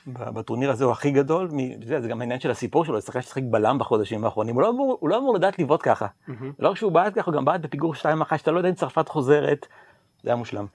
בטורניר 0.08 0.72
הזה 0.72 0.84
הוא 0.84 0.92
הכי 0.92 1.12
גדול, 1.12 1.50
זה, 1.84 2.02
זה 2.02 2.08
גם 2.08 2.22
העניין 2.22 2.40
של 2.40 2.52
הסיפור 2.52 2.86
שלו, 2.86 3.02
שחקן 3.02 3.22
ששיחק 3.22 3.42
בלם 3.44 3.78
בחודשים 3.78 4.26
האחרונים, 4.26 4.56
הוא 4.56 4.62
לא 4.62 4.70
אמור, 4.70 4.98
הוא 5.00 5.10
לא 5.10 5.18
אמור 5.18 5.36
לדעת 5.36 5.60
לבעוט 5.60 5.80
ככה. 5.84 6.08
לא 6.60 6.70
רק 6.70 6.78
שהוא 6.78 6.92
בעט 6.92 7.14
ככה, 7.16 7.32
הוא 7.32 7.36
גם 7.36 7.46
בעט 7.46 7.62
בפיגור 7.62 7.94
2-1, 7.96 8.38
שאתה 8.38 8.52
לא 8.52 8.58
יודע 8.58 8.70
אם 8.70 8.76
צרפת 8.76 9.10
חוזרת, 9.10 9.68
זה 10.24 10.30
היה 10.30 10.36
מושלם. 10.36 10.66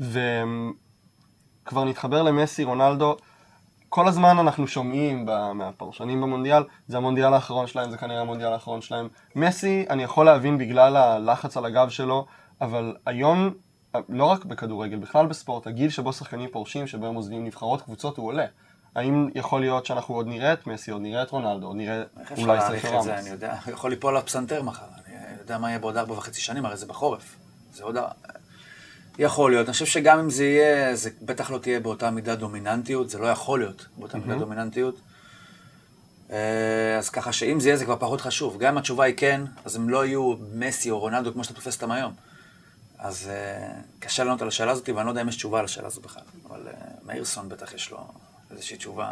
וכבר 0.00 1.84
נתחבר 1.84 2.22
למסי, 2.22 2.64
רונלדו, 2.64 3.16
כל 3.88 4.08
הזמן 4.08 4.38
אנחנו 4.38 4.66
שומעים 4.66 5.26
ב- 5.26 5.52
מהפרשנים 5.52 6.20
במונדיאל, 6.20 6.62
זה 6.88 6.96
המונדיאל 6.96 7.34
האחרון 7.34 7.66
שלהם, 7.66 7.90
זה 7.90 7.96
כנראה 7.96 8.20
המונדיאל 8.20 8.52
האחרון 8.52 8.80
שלהם. 8.80 9.08
מסי, 9.34 9.86
אני 9.90 10.02
יכול 10.02 10.26
להבין 10.26 10.58
בגלל 10.58 10.96
הלחץ 10.96 11.56
על 11.56 11.64
הגב 11.64 11.88
שלו, 11.88 12.26
אבל 12.60 12.96
היום, 13.06 13.50
לא 14.08 14.24
רק 14.24 14.44
בכדורגל, 14.44 14.96
בכלל 14.96 15.26
בספורט, 15.26 15.66
הגיל 15.66 15.90
שבו 15.90 16.12
שחקנים 16.12 16.48
פורשים, 16.52 16.86
שבו 16.86 17.06
הם 17.06 17.14
עוזבים 17.14 17.44
נבחרות 17.44 17.82
קבוצות, 17.82 18.16
הוא 18.16 18.26
עולה. 18.26 18.46
האם 18.94 19.28
יכול 19.34 19.60
להיות 19.60 19.86
שאנחנו 19.86 20.14
עוד 20.14 20.26
נראה 20.26 20.52
את 20.52 20.66
מסי, 20.66 20.90
עוד 20.90 21.02
נראה 21.02 21.22
את 21.22 21.30
רונלדו, 21.30 21.66
עוד 21.66 21.76
נראה 21.76 22.02
אולי 22.38 22.58
זה? 22.60 22.88
רמוס? 22.88 23.06
אני 23.06 23.30
יודע, 23.30 23.54
יכול 23.72 23.90
ליפול 23.90 24.16
על 24.16 24.22
הפסנתר 24.22 24.62
מחר, 24.62 24.84
אני 25.06 25.14
יודע 25.38 25.58
מה 25.58 25.68
יהיה 25.68 25.78
בעוד 25.78 25.96
ארבע 25.96 26.12
וחצי 26.12 26.40
שנים, 26.40 26.66
הרי 26.66 26.76
זה 26.76 26.86
בחורף. 26.86 27.36
זה 27.72 27.84
עוד... 27.84 27.96
יכול 29.18 29.50
להיות, 29.50 29.66
אני 29.66 29.72
חושב 29.72 29.86
שגם 29.86 30.18
אם 30.18 30.30
זה 30.30 30.44
יהיה, 30.44 30.96
זה 30.96 31.10
בטח 31.22 31.50
לא 31.50 31.58
תהיה 31.58 31.80
באותה 31.80 32.10
מידה 32.10 32.34
דומיננטיות, 32.34 33.10
זה 33.10 33.18
לא 33.18 33.26
יכול 33.26 33.58
להיות 33.58 33.86
באותה 33.96 34.18
מידה 34.18 34.38
דומיננטיות. 34.38 35.00
אה, 36.30 36.98
אז 36.98 37.10
ככה 37.10 37.32
שאם 37.32 37.60
זה 37.60 37.68
יהיה, 37.68 37.76
זה 37.76 37.84
כבר 37.84 37.96
פחות 37.96 38.20
חשוב. 38.20 38.58
גם 38.58 38.72
אם 38.72 38.78
התשובה 38.78 39.04
היא 39.04 39.14
כן, 39.16 39.40
אז 39.64 39.76
הם 39.76 39.88
לא 39.88 40.06
יהיו 40.06 40.34
מסי 40.54 40.90
או 40.90 40.98
רונלדו 40.98 41.32
כמו 41.32 41.44
שאתה 41.44 41.54
תופס 41.54 41.74
אותם 41.74 41.90
היום. 41.90 42.12
אז 42.98 43.28
אה, 43.28 43.70
קשה 43.98 44.24
לענות 44.24 44.42
על 44.42 44.48
השאלה 44.48 44.72
הזאת, 44.72 44.88
ואני 44.88 45.06
לא 45.06 45.10
יודע 45.10 45.22
אם 45.22 45.28
יש 45.28 45.36
תשובה 45.36 45.58
על 45.58 45.64
השאלה 45.64 45.86
הזאת 45.86 46.02
בכלל. 46.02 46.22
אבל 46.48 46.68
אה, 46.68 46.72
מאירסון 47.02 47.48
בטח 47.48 47.74
יש 47.74 47.90
לו 47.90 47.98
איזושהי 48.50 48.76
תשובה. 48.76 49.10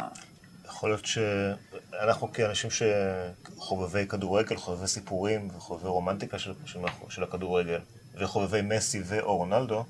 יכול 0.65 0.89
להיות 0.89 1.05
שאנחנו 1.05 2.31
כאנשים 2.33 2.69
שחובבי 2.69 4.07
כדורגל, 4.07 4.57
חובבי 4.57 4.87
סיפורים 4.87 5.49
וחובבי 5.57 5.87
רומנטיקה 5.87 6.39
של, 6.39 6.53
של, 6.65 6.79
של 7.09 7.23
הכדורגל, 7.23 7.79
וחובבי 8.15 8.61
מסי 8.61 9.01
ו/או 9.05 9.37
רונלדו, 9.37 9.85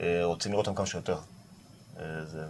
אה, 0.00 0.24
רוצים 0.24 0.52
לראות 0.52 0.66
אותם 0.66 0.76
כמה 0.76 0.86
שיותר. 0.86 1.18
אה, 1.98 2.24
זה... 2.24 2.44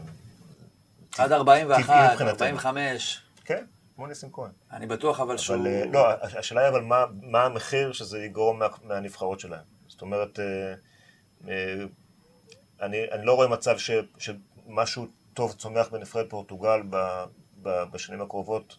עד 1.18 1.32
41, 1.32 1.84
טבעי 1.84 2.12
מבחינתנו. 2.12 2.46
45, 2.46 3.22
כן, 3.44 3.64
כמו 3.96 4.06
ניסים 4.06 4.32
כהן. 4.32 4.50
אני 4.72 4.86
בטוח 4.86 5.20
אבל 5.20 5.36
שהוא... 5.36 5.56
אבל 5.56 5.66
אה, 5.66 5.84
לא, 5.92 6.08
השאלה 6.38 6.60
היא 6.60 6.68
אבל 6.68 6.80
מה, 6.80 7.04
מה 7.22 7.44
המחיר 7.44 7.92
שזה 7.92 8.18
יגרום 8.18 8.58
מה, 8.58 8.66
מהנבחרות 8.84 9.40
שלהם. 9.40 9.77
זאת 9.88 10.02
אומרת, 10.02 10.40
אה, 10.40 10.74
אה, 11.48 11.84
אני, 12.82 13.10
אני 13.12 13.26
לא 13.26 13.32
רואה 13.34 13.48
מצב 13.48 13.78
ש, 13.78 13.90
שמשהו 14.18 15.06
טוב 15.34 15.52
צומח 15.52 15.88
בנבחרת 15.88 16.30
פורטוגל 16.30 16.80
ב, 16.90 17.24
ב, 17.62 17.82
בשנים 17.92 18.20
הקרובות, 18.20 18.76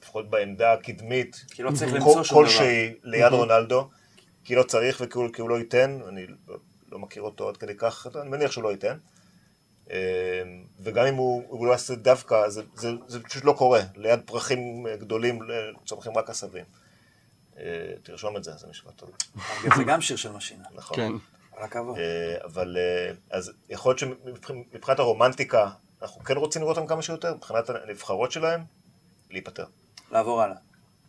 לפחות 0.00 0.30
בעמדה 0.30 0.72
הקדמית, 0.72 1.44
כי 1.50 1.62
לא 1.62 1.70
צריך 1.70 1.90
כל- 1.90 1.96
למצוא 1.96 2.22
שום 2.24 2.38
דבר. 2.38 2.46
כלשהי 2.52 2.94
ליד 3.02 3.32
רונלדו, 3.32 3.88
כי 4.44 4.54
לא 4.54 4.62
צריך 4.62 5.00
וכי 5.00 5.40
הוא, 5.40 5.50
לא 5.50 5.58
ייתן, 5.58 5.98
אני 6.08 6.26
לא, 6.48 6.56
לא 6.92 6.98
מכיר 6.98 7.22
אותו 7.22 7.48
עד 7.48 7.56
כדי 7.56 7.74
כך, 7.78 8.06
אני 8.20 8.30
מניח 8.30 8.50
שהוא 8.52 8.64
לא 8.64 8.70
ייתן. 8.70 8.96
אה, 9.90 10.42
וגם 10.82 11.06
אם 11.06 11.14
הוא, 11.14 11.42
הוא 11.48 11.66
לא 11.66 11.72
יעשה 11.72 11.94
דווקא, 11.94 12.48
זה, 12.48 12.62
זה, 12.74 12.90
זה 13.08 13.22
פשוט 13.22 13.44
לא 13.44 13.52
קורה. 13.52 13.80
ליד 13.96 14.20
פרחים 14.24 14.86
גדולים 15.00 15.38
צומחים 15.86 16.18
רק 16.18 16.30
עשבים. 16.30 16.64
אה, 17.58 17.92
תרשום 18.02 18.36
את 18.36 18.44
זה, 18.44 18.52
זה 18.56 18.66
משפט 18.70 18.96
טוב. 18.96 19.10
זה 19.76 19.84
גם 19.84 20.00
שיר 20.00 20.16
של 20.16 20.32
משינה. 20.32 20.64
נכון. 20.74 20.96
כן. 20.96 21.12
אה, 21.74 22.36
אבל 22.44 22.76
אה, 22.76 23.14
אז 23.30 23.52
יכול 23.70 23.90
להיות 23.90 23.98
שמבחינת 23.98 24.98
הרומנטיקה, 24.98 25.70
אנחנו 26.02 26.24
כן 26.24 26.36
רוצים 26.36 26.62
לראות 26.62 26.76
אותם 26.76 26.88
כמה 26.88 27.02
שיותר, 27.02 27.34
מבחינת 27.34 27.70
הנבחרות 27.70 28.32
שלהם, 28.32 28.60
להיפטר. 29.30 29.64
לעבור 30.12 30.42
הלאה. 30.42 30.56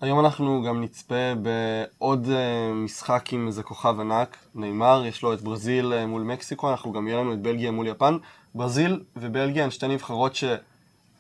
היום 0.02 0.20
אנחנו 0.20 0.64
גם 0.68 0.84
נצפה 0.84 1.34
בעוד 1.42 2.28
משחק 2.74 3.34
עם 3.34 3.48
איזה 3.48 3.64
כוכב 3.64 4.00
ענק, 4.00 4.38
נאמר, 4.56 5.04
יש 5.06 5.22
לו 5.24 5.34
את 5.34 5.42
ברזיל 5.42 6.06
מול 6.06 6.22
מקסיקו, 6.22 6.72
אנחנו 6.72 6.92
גם 6.92 7.08
יהיה 7.08 7.20
לנו 7.20 7.34
את 7.34 7.40
בלגיה 7.40 7.72
מול 7.72 7.88
יפן. 7.88 8.18
ברזיל 8.56 9.04
ובלגיה 9.16 9.64
הן 9.64 9.72
שתי 9.72 9.88
נבחרות 9.88 10.36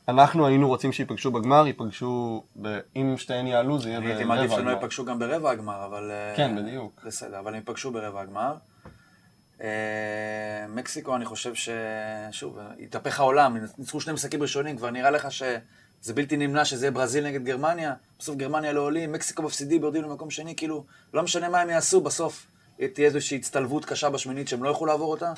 שאנחנו 0.07 0.47
היינו 0.47 0.67
רוצים 0.67 0.91
שייפגשו 0.91 1.31
בגמר, 1.31 1.67
ייפגשו, 1.67 2.43
ב... 2.61 2.79
אם 2.95 3.15
שתיהן 3.17 3.47
יעלו 3.47 3.79
זה 3.79 3.89
יהיה 3.89 3.97
אני 3.97 4.05
הייתי 4.05 4.23
ברבע 4.23 4.35
מעדיף 4.35 4.51
שהם 4.51 4.65
לא 4.65 4.69
הגמר. 4.69 4.81
ייפגשו 4.81 5.05
גם 5.05 5.19
ברבע 5.19 5.51
הגמר, 5.51 5.85
אבל... 5.85 6.11
אה, 6.11 6.33
כן, 6.35 6.55
בדיוק. 6.55 7.01
בסדר, 7.05 7.39
אבל 7.39 7.47
הם 7.47 7.55
ייפגשו 7.55 7.91
ברבע 7.91 8.21
הגמר. 8.21 8.55
אה, 9.61 9.67
מקסיקו, 10.69 11.15
אני 11.15 11.25
חושב 11.25 11.55
ש... 11.55 11.69
שוב, 12.31 12.59
התהפך 12.83 13.19
העולם, 13.19 13.57
ניצחו 13.77 14.01
שני 14.01 14.13
משחקים 14.13 14.41
ראשונים, 14.41 14.77
כבר 14.77 14.89
נראה 14.89 15.11
לך 15.11 15.31
שזה 15.31 16.13
בלתי 16.15 16.37
נמנע 16.37 16.65
שזה 16.65 16.85
יהיה 16.85 16.91
ברזיל 16.91 17.25
נגד 17.25 17.43
גרמניה, 17.43 17.93
בסוף 18.19 18.35
גרמניה 18.35 18.73
לא 18.73 18.81
עולים, 18.81 19.11
מקסיקו 19.11 19.43
מפסידים, 19.43 19.81
יורדים 19.81 20.03
למקום 20.03 20.29
שני, 20.29 20.55
כאילו, 20.55 20.85
לא 21.13 21.23
משנה 21.23 21.49
מה 21.49 21.61
הם 21.61 21.69
יעשו, 21.69 22.01
בסוף 22.01 22.47
תהיה 22.75 23.07
איזושהי 23.07 23.37
הצטלבות 23.37 23.85
קשה 23.85 24.09
בשמינית 24.09 24.47
שהם 24.47 24.63
לא 24.63 24.69
יוכלו 24.69 24.85
לעבור 24.87 25.11
אותה. 25.11 25.33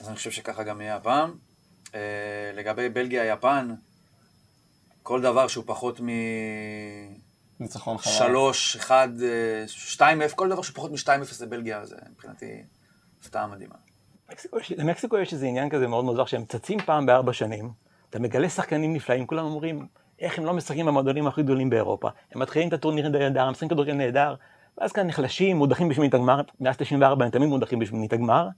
אז 0.00 0.08
אני 0.08 0.16
חושב 0.16 0.30
שככה 0.30 0.62
גם 0.62 0.80
יהיה 0.80 0.96
הפעם. 0.96 1.51
אה, 1.94 2.00
לגבי 2.54 2.88
בלגיה-יפן, 2.88 3.74
כל 5.02 5.20
דבר 5.20 5.48
שהוא 5.48 5.64
פחות 5.66 6.00
מ... 6.00 6.08
ניצחון. 7.60 7.96
שלוש, 7.98 8.76
אחד, 8.76 9.08
אה, 9.22 9.64
שתיים 9.66 10.22
אפס, 10.22 10.34
כל 10.34 10.48
דבר 10.48 10.62
שהוא 10.62 10.74
פחות 10.74 10.92
משתיים 10.92 11.22
אפס 11.22 11.40
לבלגיה, 11.40 11.86
זה 11.86 11.96
מבחינתי 12.10 12.62
הפתעה 13.20 13.46
מדהימה. 13.46 13.74
למקסיקו 14.76 15.18
יש 15.18 15.32
איזה 15.32 15.46
עניין 15.46 15.70
כזה 15.70 15.86
מאוד 15.86 16.04
מוזר, 16.04 16.24
שהם 16.24 16.44
צצים 16.44 16.78
פעם 16.78 17.06
בארבע 17.06 17.32
שנים, 17.32 17.70
אתה 18.10 18.18
מגלה 18.18 18.48
שחקנים 18.48 18.94
נפלאים, 18.94 19.26
כולם 19.26 19.44
אומרים, 19.44 19.86
איך 20.20 20.38
הם 20.38 20.44
לא 20.44 20.54
משחקים 20.54 20.86
במועדונים 20.86 21.26
הכי 21.26 21.42
גדולים 21.42 21.70
באירופה. 21.70 22.08
הם 22.34 22.40
מתחילים 22.42 22.68
את 22.68 22.72
הטורניר 22.72 23.08
נהדר, 23.08 23.42
הם 23.42 23.50
משחקים 23.50 23.68
כדורגל 23.68 23.92
נהדר, 23.92 24.34
ואז 24.78 24.92
כאן 24.92 25.06
נחלשים, 25.06 25.56
מודחים 25.56 25.88
בשמינית 25.88 26.14
הגמר, 26.14 26.40
מאז 26.60 26.76
94 26.76 27.24
הם 27.24 27.30
תמיד 27.30 27.48
מודחים 27.48 27.78
בשמינית 27.78 28.12
הגמר, 28.12 28.48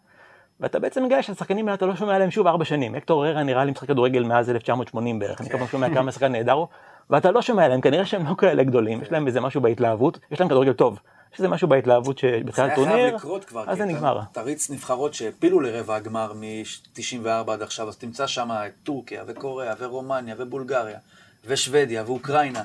ואתה 0.60 0.78
בעצם 0.78 1.04
מגלה 1.04 1.22
שהשחקנים 1.22 1.68
האלה 1.68 1.74
אתה 1.74 1.86
לא 1.86 1.96
שומע 1.96 2.14
עליהם 2.14 2.30
שוב 2.30 2.46
ארבע 2.46 2.64
שנים. 2.64 2.94
הקטור 2.94 3.26
ררה 3.26 3.42
נראה 3.42 3.64
לי 3.64 3.70
משחק 3.70 3.88
כדורגל 3.88 4.22
מאז 4.22 4.50
1980 4.50 5.18
בערך, 5.18 5.40
אני 5.40 5.50
כל 5.50 5.58
פעם 5.58 5.66
שומע 5.66 5.94
כמה 5.94 6.12
שחקן 6.12 6.32
נהדר 6.32 6.52
הוא, 6.52 6.66
ואתה 7.10 7.30
לא 7.30 7.42
שומע 7.42 7.64
עליהם, 7.64 7.80
כנראה 7.80 8.06
שהם 8.06 8.26
לא 8.26 8.34
כאלה 8.38 8.64
גדולים, 8.64 9.02
יש 9.02 9.12
להם 9.12 9.26
איזה 9.26 9.40
משהו 9.40 9.60
בהתלהבות, 9.60 10.18
יש 10.30 10.40
להם 10.40 10.48
כדורגל 10.48 10.72
טוב. 10.72 10.98
יש 11.32 11.38
איזה 11.38 11.48
משהו 11.48 11.68
בהתלהבות 11.68 12.18
שבתחילת 12.18 12.54
זה 12.54 12.62
היה 12.62 12.74
חייב 12.74 12.88
טורניר, 12.88 13.16
לקרות 13.16 13.44
כבר, 13.44 13.64
אז 13.66 13.78
זה 13.78 13.84
נגמר. 13.84 14.20
תריץ 14.32 14.70
נבחרות 14.70 15.14
שהעפילו 15.14 15.60
לרבע 15.60 15.96
הגמר 15.96 16.32
מ-94 16.32 17.50
עד 17.52 17.62
עכשיו, 17.62 17.88
אז 17.88 17.96
תמצא 17.96 18.26
שם 18.26 18.50
את 18.50 18.72
טורקיה 18.82 19.24
וקוריאה 19.26 19.74
ורומניה 19.78 20.34
ובולגריה 20.38 20.98
ושוודיה 21.46 22.02
ואוקראינה. 22.06 22.62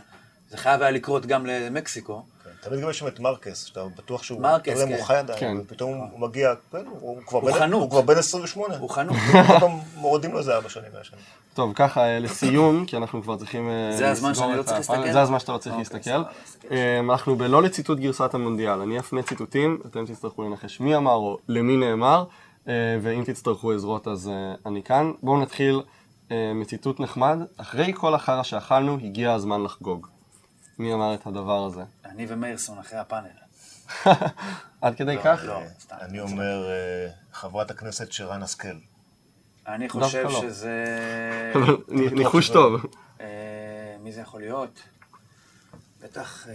זה 0.50 0.58
חייב 0.58 0.82
היה 0.82 0.92
לקרות 0.92 1.26
גם 1.26 1.46
למקסיקו. 1.46 2.24
כן, 2.64 2.70
תמיד 2.70 2.82
גם 2.82 2.90
יש 2.90 3.00
שם 3.00 3.08
את 3.08 3.20
מרקס, 3.20 3.64
שאתה 3.66 3.86
בטוח 3.98 4.24
שהוא 4.24 4.42
מרקס, 4.42 4.84
כן. 4.84 4.90
מוכן 4.90 5.14
כן. 5.14 5.20
עדיין, 5.34 5.60
ופתאום 5.66 6.10
הוא 6.12 6.20
מגיע, 6.20 6.54
כן, 6.72 6.84
הוא 7.00 7.22
כבר 7.28 7.40
הוא 7.40 7.52
בן- 7.52 7.60
חנוק. 7.60 7.82
הוא 7.82 7.90
כבר 7.90 8.02
בן 8.02 8.18
28. 8.18 8.78
הוא 8.78 8.90
חנוק. 8.90 9.18
כל 9.48 9.60
פעם 9.60 9.72
מורידים 9.96 10.32
לו 10.32 10.40
איזה 10.40 10.56
ארבע 10.56 10.70
שנים 10.70 10.92
מהשנים. 10.98 11.22
טוב, 11.54 11.72
ככה, 11.76 12.02
אה, 12.04 12.20
לסיום, 12.20 12.86
כי 12.86 12.98
אנחנו 12.98 13.22
כבר 13.24 13.38
צריכים 13.38 13.70
אה, 13.70 13.98
זה 13.98 14.10
הזמן 14.12 14.34
שאני 14.36 14.58
לא 14.58 14.64
צריך. 14.64 14.78
להסתכל? 14.78 15.12
זה 15.12 15.22
הזמן 15.22 15.40
שאתה 15.40 15.52
לא 15.52 15.58
צריך 15.58 15.76
אוקיי, 15.76 15.94
להסתכל. 15.94 16.22
אה, 16.72 17.00
אנחנו 17.00 17.36
בלא 17.36 17.64
לציטוט 17.64 18.00
גרסת 18.00 18.34
המונדיאל. 18.34 18.80
אני 18.82 19.00
אפנה 19.00 19.22
ציטוטים, 19.24 19.80
אתם 19.86 20.06
תצטרכו 20.06 20.44
לנחש 20.44 20.80
מי 20.80 20.96
אמר 20.96 21.14
או 21.14 21.38
למי 21.48 21.78
נאמר, 21.78 22.24
אה, 22.68 22.74
ואם 23.02 23.24
תצטרכו 23.24 23.72
עזרות 23.72 24.08
אז 24.08 24.32
אני 24.66 24.84
כאן. 24.84 25.12
בואו 25.24 25.42
נתחיל 25.42 25.82
מציטוט 26.56 27.00
נחמד. 27.00 27.38
אחרי 27.58 27.94
כל 27.96 28.16
החרא 28.16 28.44
שאכלנו, 28.44 28.98
הגיע 29.04 29.34
הזמן 29.34 29.64
לחגוג. 29.64 30.08
מי 30.80 30.94
אמר 30.94 31.14
את 31.14 31.28
הדבר 31.28 31.66
הזה? 31.66 31.82
אני 32.06 32.26
ומאירסון 32.30 32.78
אחרי 32.78 33.00
הפאנל. 33.00 33.28
עד 34.82 34.96
כדי 34.96 35.18
כך? 35.24 35.40
לא, 35.46 35.60
סתם. 35.80 35.96
אני 36.02 36.20
אומר, 36.20 36.70
אה, 36.70 37.12
חברת 37.34 37.72
הכנסת 37.72 38.12
שרן 38.12 38.44
השכל. 38.44 38.78
אני 39.68 39.90
חושב 39.90 40.24
לא. 40.24 40.42
שזה... 40.42 40.84
ניחוש 42.16 42.50
טוב. 42.50 42.86
אה, 43.22 43.96
מי 44.00 44.12
זה 44.12 44.22
יכול 44.22 44.42
להיות? 44.42 44.80
בטח... 46.02 46.48
אה, 46.48 46.54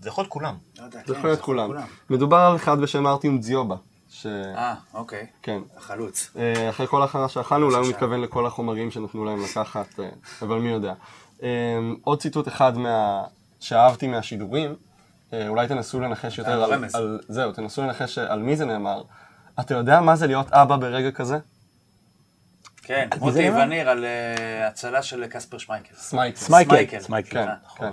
זה 0.00 0.08
יכול 0.08 0.22
להיות 0.22 0.32
כולם. 0.32 0.56
לא 0.78 0.84
יודע, 0.84 0.98
זה 0.98 1.04
כן, 1.04 1.18
יכול 1.18 1.30
להיות 1.30 1.40
כולם. 1.40 1.70
מדובר 2.10 2.36
על 2.36 2.56
אחד 2.56 2.80
בשם 2.80 3.06
ארטיום 3.06 3.40
dziובה. 3.40 3.76
ש... 4.10 4.26
אה, 4.26 4.74
אוקיי. 4.94 5.26
כן. 5.42 5.58
החלוץ. 5.76 6.30
אה, 6.38 6.70
אחרי 6.70 6.86
כל 6.86 7.02
ההכנה 7.02 7.28
שאכלנו, 7.28 7.66
אולי 7.66 7.76
הוא. 7.76 7.86
מתכוון 7.88 8.20
לכל 8.20 8.46
החומרים 8.46 8.90
שנתנו 8.90 9.24
להם 9.24 9.42
לקחת, 9.44 10.00
אה, 10.00 10.08
אבל 10.42 10.58
מי 10.58 10.68
יודע. 10.68 10.94
אה, 11.42 11.48
עוד 12.02 12.20
ציטוט 12.20 12.48
אחד 12.48 12.78
מה... 12.78 13.24
שאהבתי 13.60 14.06
מהשידורים, 14.06 14.74
אולי 15.32 15.68
תנסו 15.68 16.00
לנחש 16.00 16.38
יותר 16.38 16.64
על. 16.64 16.84
על... 16.94 17.20
זהו, 17.28 17.52
תנסו 17.52 17.82
לנחש 17.82 18.18
על 18.18 18.38
מי 18.38 18.56
זה 18.56 18.64
נאמר. 18.64 19.02
אתה 19.60 19.74
יודע 19.74 20.00
מה 20.00 20.16
זה 20.16 20.26
להיות 20.26 20.52
אבא 20.52 20.76
ברגע 20.76 21.10
כזה? 21.10 21.38
כן, 22.82 23.08
מוטי? 23.18 23.50
וניר 23.50 23.90
על 23.90 24.04
הצלה 24.66 25.02
של 25.02 25.26
קספר 25.26 25.58
שמייכל. 25.58 25.94
סמייכל. 25.94 26.36
סמייכל, 26.36 27.00
סמייכל. 27.00 27.30
כן, 27.30 27.48
כן. 27.76 27.90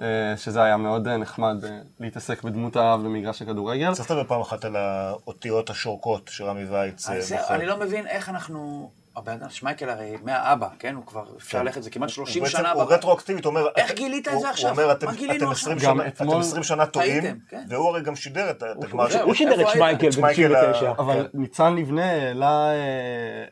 אה, 0.00 0.06
שזה 0.36 0.62
היה 0.62 0.76
מאוד 0.76 1.08
אה, 1.08 1.16
נחמד 1.16 1.64
אה, 1.64 1.70
להתעסק 2.00 2.42
בדמות 2.42 2.76
האב 2.76 3.00
במגרש 3.04 3.42
הכדורגל. 3.42 3.92
צריך 3.94 4.10
לדבר 4.10 4.24
פעם 4.24 4.40
אחת 4.40 4.64
על 4.64 4.76
האותיות 4.76 5.70
השורקות 5.70 6.30
שרמי 6.32 6.64
ויץ 6.64 7.06
בוחר. 7.08 7.54
אני 7.54 7.66
לא 7.66 7.76
מבין 7.76 8.06
איך 8.06 8.28
אנחנו... 8.28 8.90
הבן 9.16 9.32
אדם, 9.32 9.50
שמייקל 9.50 9.90
הרי 9.90 10.16
מהאבא, 10.24 10.68
כן? 10.78 10.94
הוא 10.94 11.06
כבר, 11.06 11.24
אפשר 11.38 11.62
ללכת, 11.62 11.82
זה 11.82 11.90
כמעט 11.90 12.08
30 12.08 12.42
הוא 12.42 12.46
בעצם- 12.48 12.58
שנה. 12.58 12.72
הוא. 12.72 12.82
רטרואקטיבית, 12.82 13.44
הוא 13.44 13.50
אומר... 13.50 13.68
איך 13.76 13.92
גילית 13.92 14.28
את 14.28 14.40
זה 14.40 14.50
עכשיו? 14.50 14.70
הוא 14.70 14.80
אומר, 14.82 14.92
אתם 14.92 15.06
מה 15.06 15.12
גילינו 15.14 15.36
אתם 15.44 15.50
עכשיו? 15.50 15.72
20 15.72 15.78
גם 15.90 15.96
שנה- 15.98 16.06
אתמול- 16.08 16.32
אתם 16.36 16.40
20 16.40 16.62
שנה 16.62 16.86
טועים, 16.86 17.22
כן. 17.48 17.64
והוא 17.68 17.88
הרי 17.88 18.02
גם 18.02 18.16
שידר 18.16 18.50
את 18.50 18.62
הגמר. 18.84 19.22
הוא 19.22 19.34
שידר 19.34 19.62
את? 19.62 19.66
שמייקל 19.74 20.10
שמייקל 20.10 20.54
ב-99. 20.54 20.84
ה- 20.86 20.90
אבל 20.98 21.28
כן. 21.32 21.38
ניצן 21.40 21.74
לבנה 21.76 22.10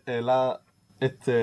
העלה 0.06 0.52
את 1.04 1.28
אה, 1.28 1.34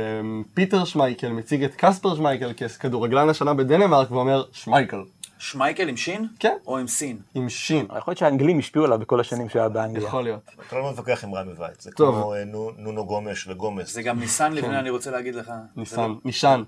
פיטר 0.54 0.86
שמייקל, 0.86 1.30
מציג 1.30 1.64
את 1.64 1.72
קספר 1.78 2.16
שמייקל 2.16 2.54
ככדורגלן 2.54 3.30
השנה 3.30 3.54
בדנמרק, 3.54 4.12
ואומר 4.12 4.44
שמייקל, 4.52 5.04
שמייקל 5.40 5.90
עם 5.90 5.98
שין? 5.98 6.28
כן. 6.40 6.56
או 6.68 6.78
עם 6.78 6.88
סין? 6.88 7.18
עם 7.36 7.50
שין. 7.50 7.86
יכול 7.86 8.12
להיות 8.12 8.18
שהאנגלים 8.18 8.60
השפיעו 8.60 8.86
עליו 8.86 9.00
בכל 9.00 9.20
השנים 9.20 9.50
שהוא 9.50 9.60
היה 9.60 9.70
באנגליה. 9.70 10.08
יכול 10.08 10.24
להיות. 10.24 10.50
אתה 10.68 10.76
לא 10.76 10.92
מתווכח 10.92 11.24
עם 11.24 11.36
רמי 11.36 11.52
וייץ, 11.58 11.84
זה 11.84 11.92
טוב. 11.92 12.16
כמו 12.16 12.34
אה, 12.34 12.46
נו- 12.46 12.72
נונו 12.78 13.06
גומש 13.06 13.48
וגומס. 13.48 13.94
זה 13.94 14.02
גם 14.02 14.20
ניסן 14.20 14.54
לבנה, 14.54 14.80
אני 14.80 14.90
רוצה 14.90 15.12
להגיד 15.12 15.36
לך. 15.36 15.52
ניסן, 15.76 16.02
לא- 16.10 16.16
נישן. 16.26 16.64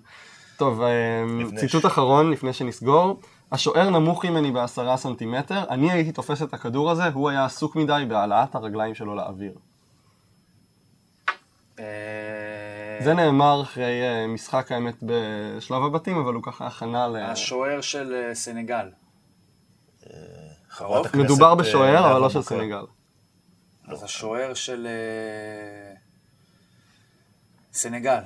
טוב, 0.58 0.82
אה, 0.82 0.90
נבנש. 1.28 1.60
ציטוט 1.60 1.86
אחרון 1.86 2.32
לפני 2.32 2.54
שנסגור. 2.54 3.20
השוער 3.52 3.90
נמוך 3.90 4.26
ממני 4.26 4.52
בעשרה 4.52 4.98
סנטימטר, 4.98 5.64
אני 5.70 5.92
הייתי 5.92 6.12
תופס 6.12 6.42
את 6.42 6.54
הכדור 6.54 6.92
הזה, 6.92 7.08
הוא 7.08 7.30
היה 7.30 7.46
עסוק 7.46 7.76
מדי 7.76 8.04
בהעלאת 8.08 8.56
הרגליים 8.56 8.96
שלו 8.96 9.16
לאוויר. 9.16 9.54
אה, 13.00 13.04
זה 13.04 13.14
נאמר 13.14 13.62
אחרי 13.62 14.02
אה, 14.02 14.28
משחק 14.28 14.72
האמת 14.72 14.96
בשלב 15.02 15.84
הבתים, 15.84 16.18
אבל 16.18 16.34
הוא 16.34 16.44
ככה 16.44 16.68
הכנה 16.68 17.08
ל... 17.08 17.16
השוער 17.16 17.82
של 17.82 18.14
אה, 18.14 18.36
סנגל. 18.36 18.90
מדובר 21.14 21.50
אה, 21.50 21.56
בשוער, 21.56 22.00
אבל 22.00 22.08
נאוה 22.08 22.20
לא 22.20 22.30
של. 22.30 22.42
סנגל. 22.42 22.86
אז 23.88 24.04
השוער 24.04 24.54
של 24.54 24.88
אה, 24.88 25.96
סנגל. 27.74 28.22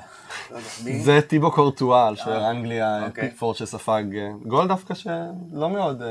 לא? 0.51 0.59
זה 1.03 1.19
טיבו 1.27 1.51
קורטואה, 1.51 2.07
על 2.07 2.15
שוער 2.15 2.49
אנגליה, 2.51 3.05
אוקיי. 3.05 3.29
פיקפורד 3.29 3.55
שספג 3.55 4.03
אה, 4.15 4.29
גול 4.45 4.67
דווקא 4.67 4.93
שלא 4.93 5.69
מאוד 5.69 6.01
אה, 6.01 6.07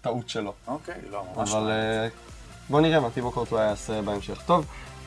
טעות 0.00 0.28
שלו. 0.28 0.52
אוקיי, 0.66 0.94
לא, 1.10 1.24
ממש 1.36 1.52
אבל 1.54 1.62
לא. 1.62 1.70
אה, 1.70 2.08
בוא 2.70 2.80
נראה 2.80 3.00
מה 3.00 3.10
טיבו 3.10 3.32
קורטואה 3.32 3.62
יעשה 3.62 4.02
בהמשך. 4.02 4.42
טוב, 4.46 4.66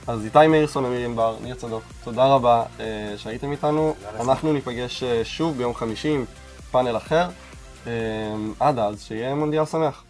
אז 0.09 0.25
איתי 0.25 0.47
מאירסון, 0.47 0.85
אמיר 0.85 1.05
ענבר, 1.05 1.35
ניר 1.41 1.55
צדוק, 1.55 1.83
תודה 2.03 2.25
רבה 2.25 2.63
אה, 2.79 3.13
שהייתם 3.17 3.51
איתנו. 3.51 3.95
אנחנו 4.19 4.53
ניפגש 4.53 5.03
אה, 5.03 5.25
שוב 5.25 5.57
ביום 5.57 5.73
חמישי 5.73 6.09
עם 6.09 6.25
פאנל 6.71 6.97
אחר. 6.97 7.29
אה, 7.87 7.91
עד 8.59 8.79
אז, 8.79 9.03
שיהיה 9.03 9.35
מונדיאל 9.35 9.65
שמח. 9.65 10.03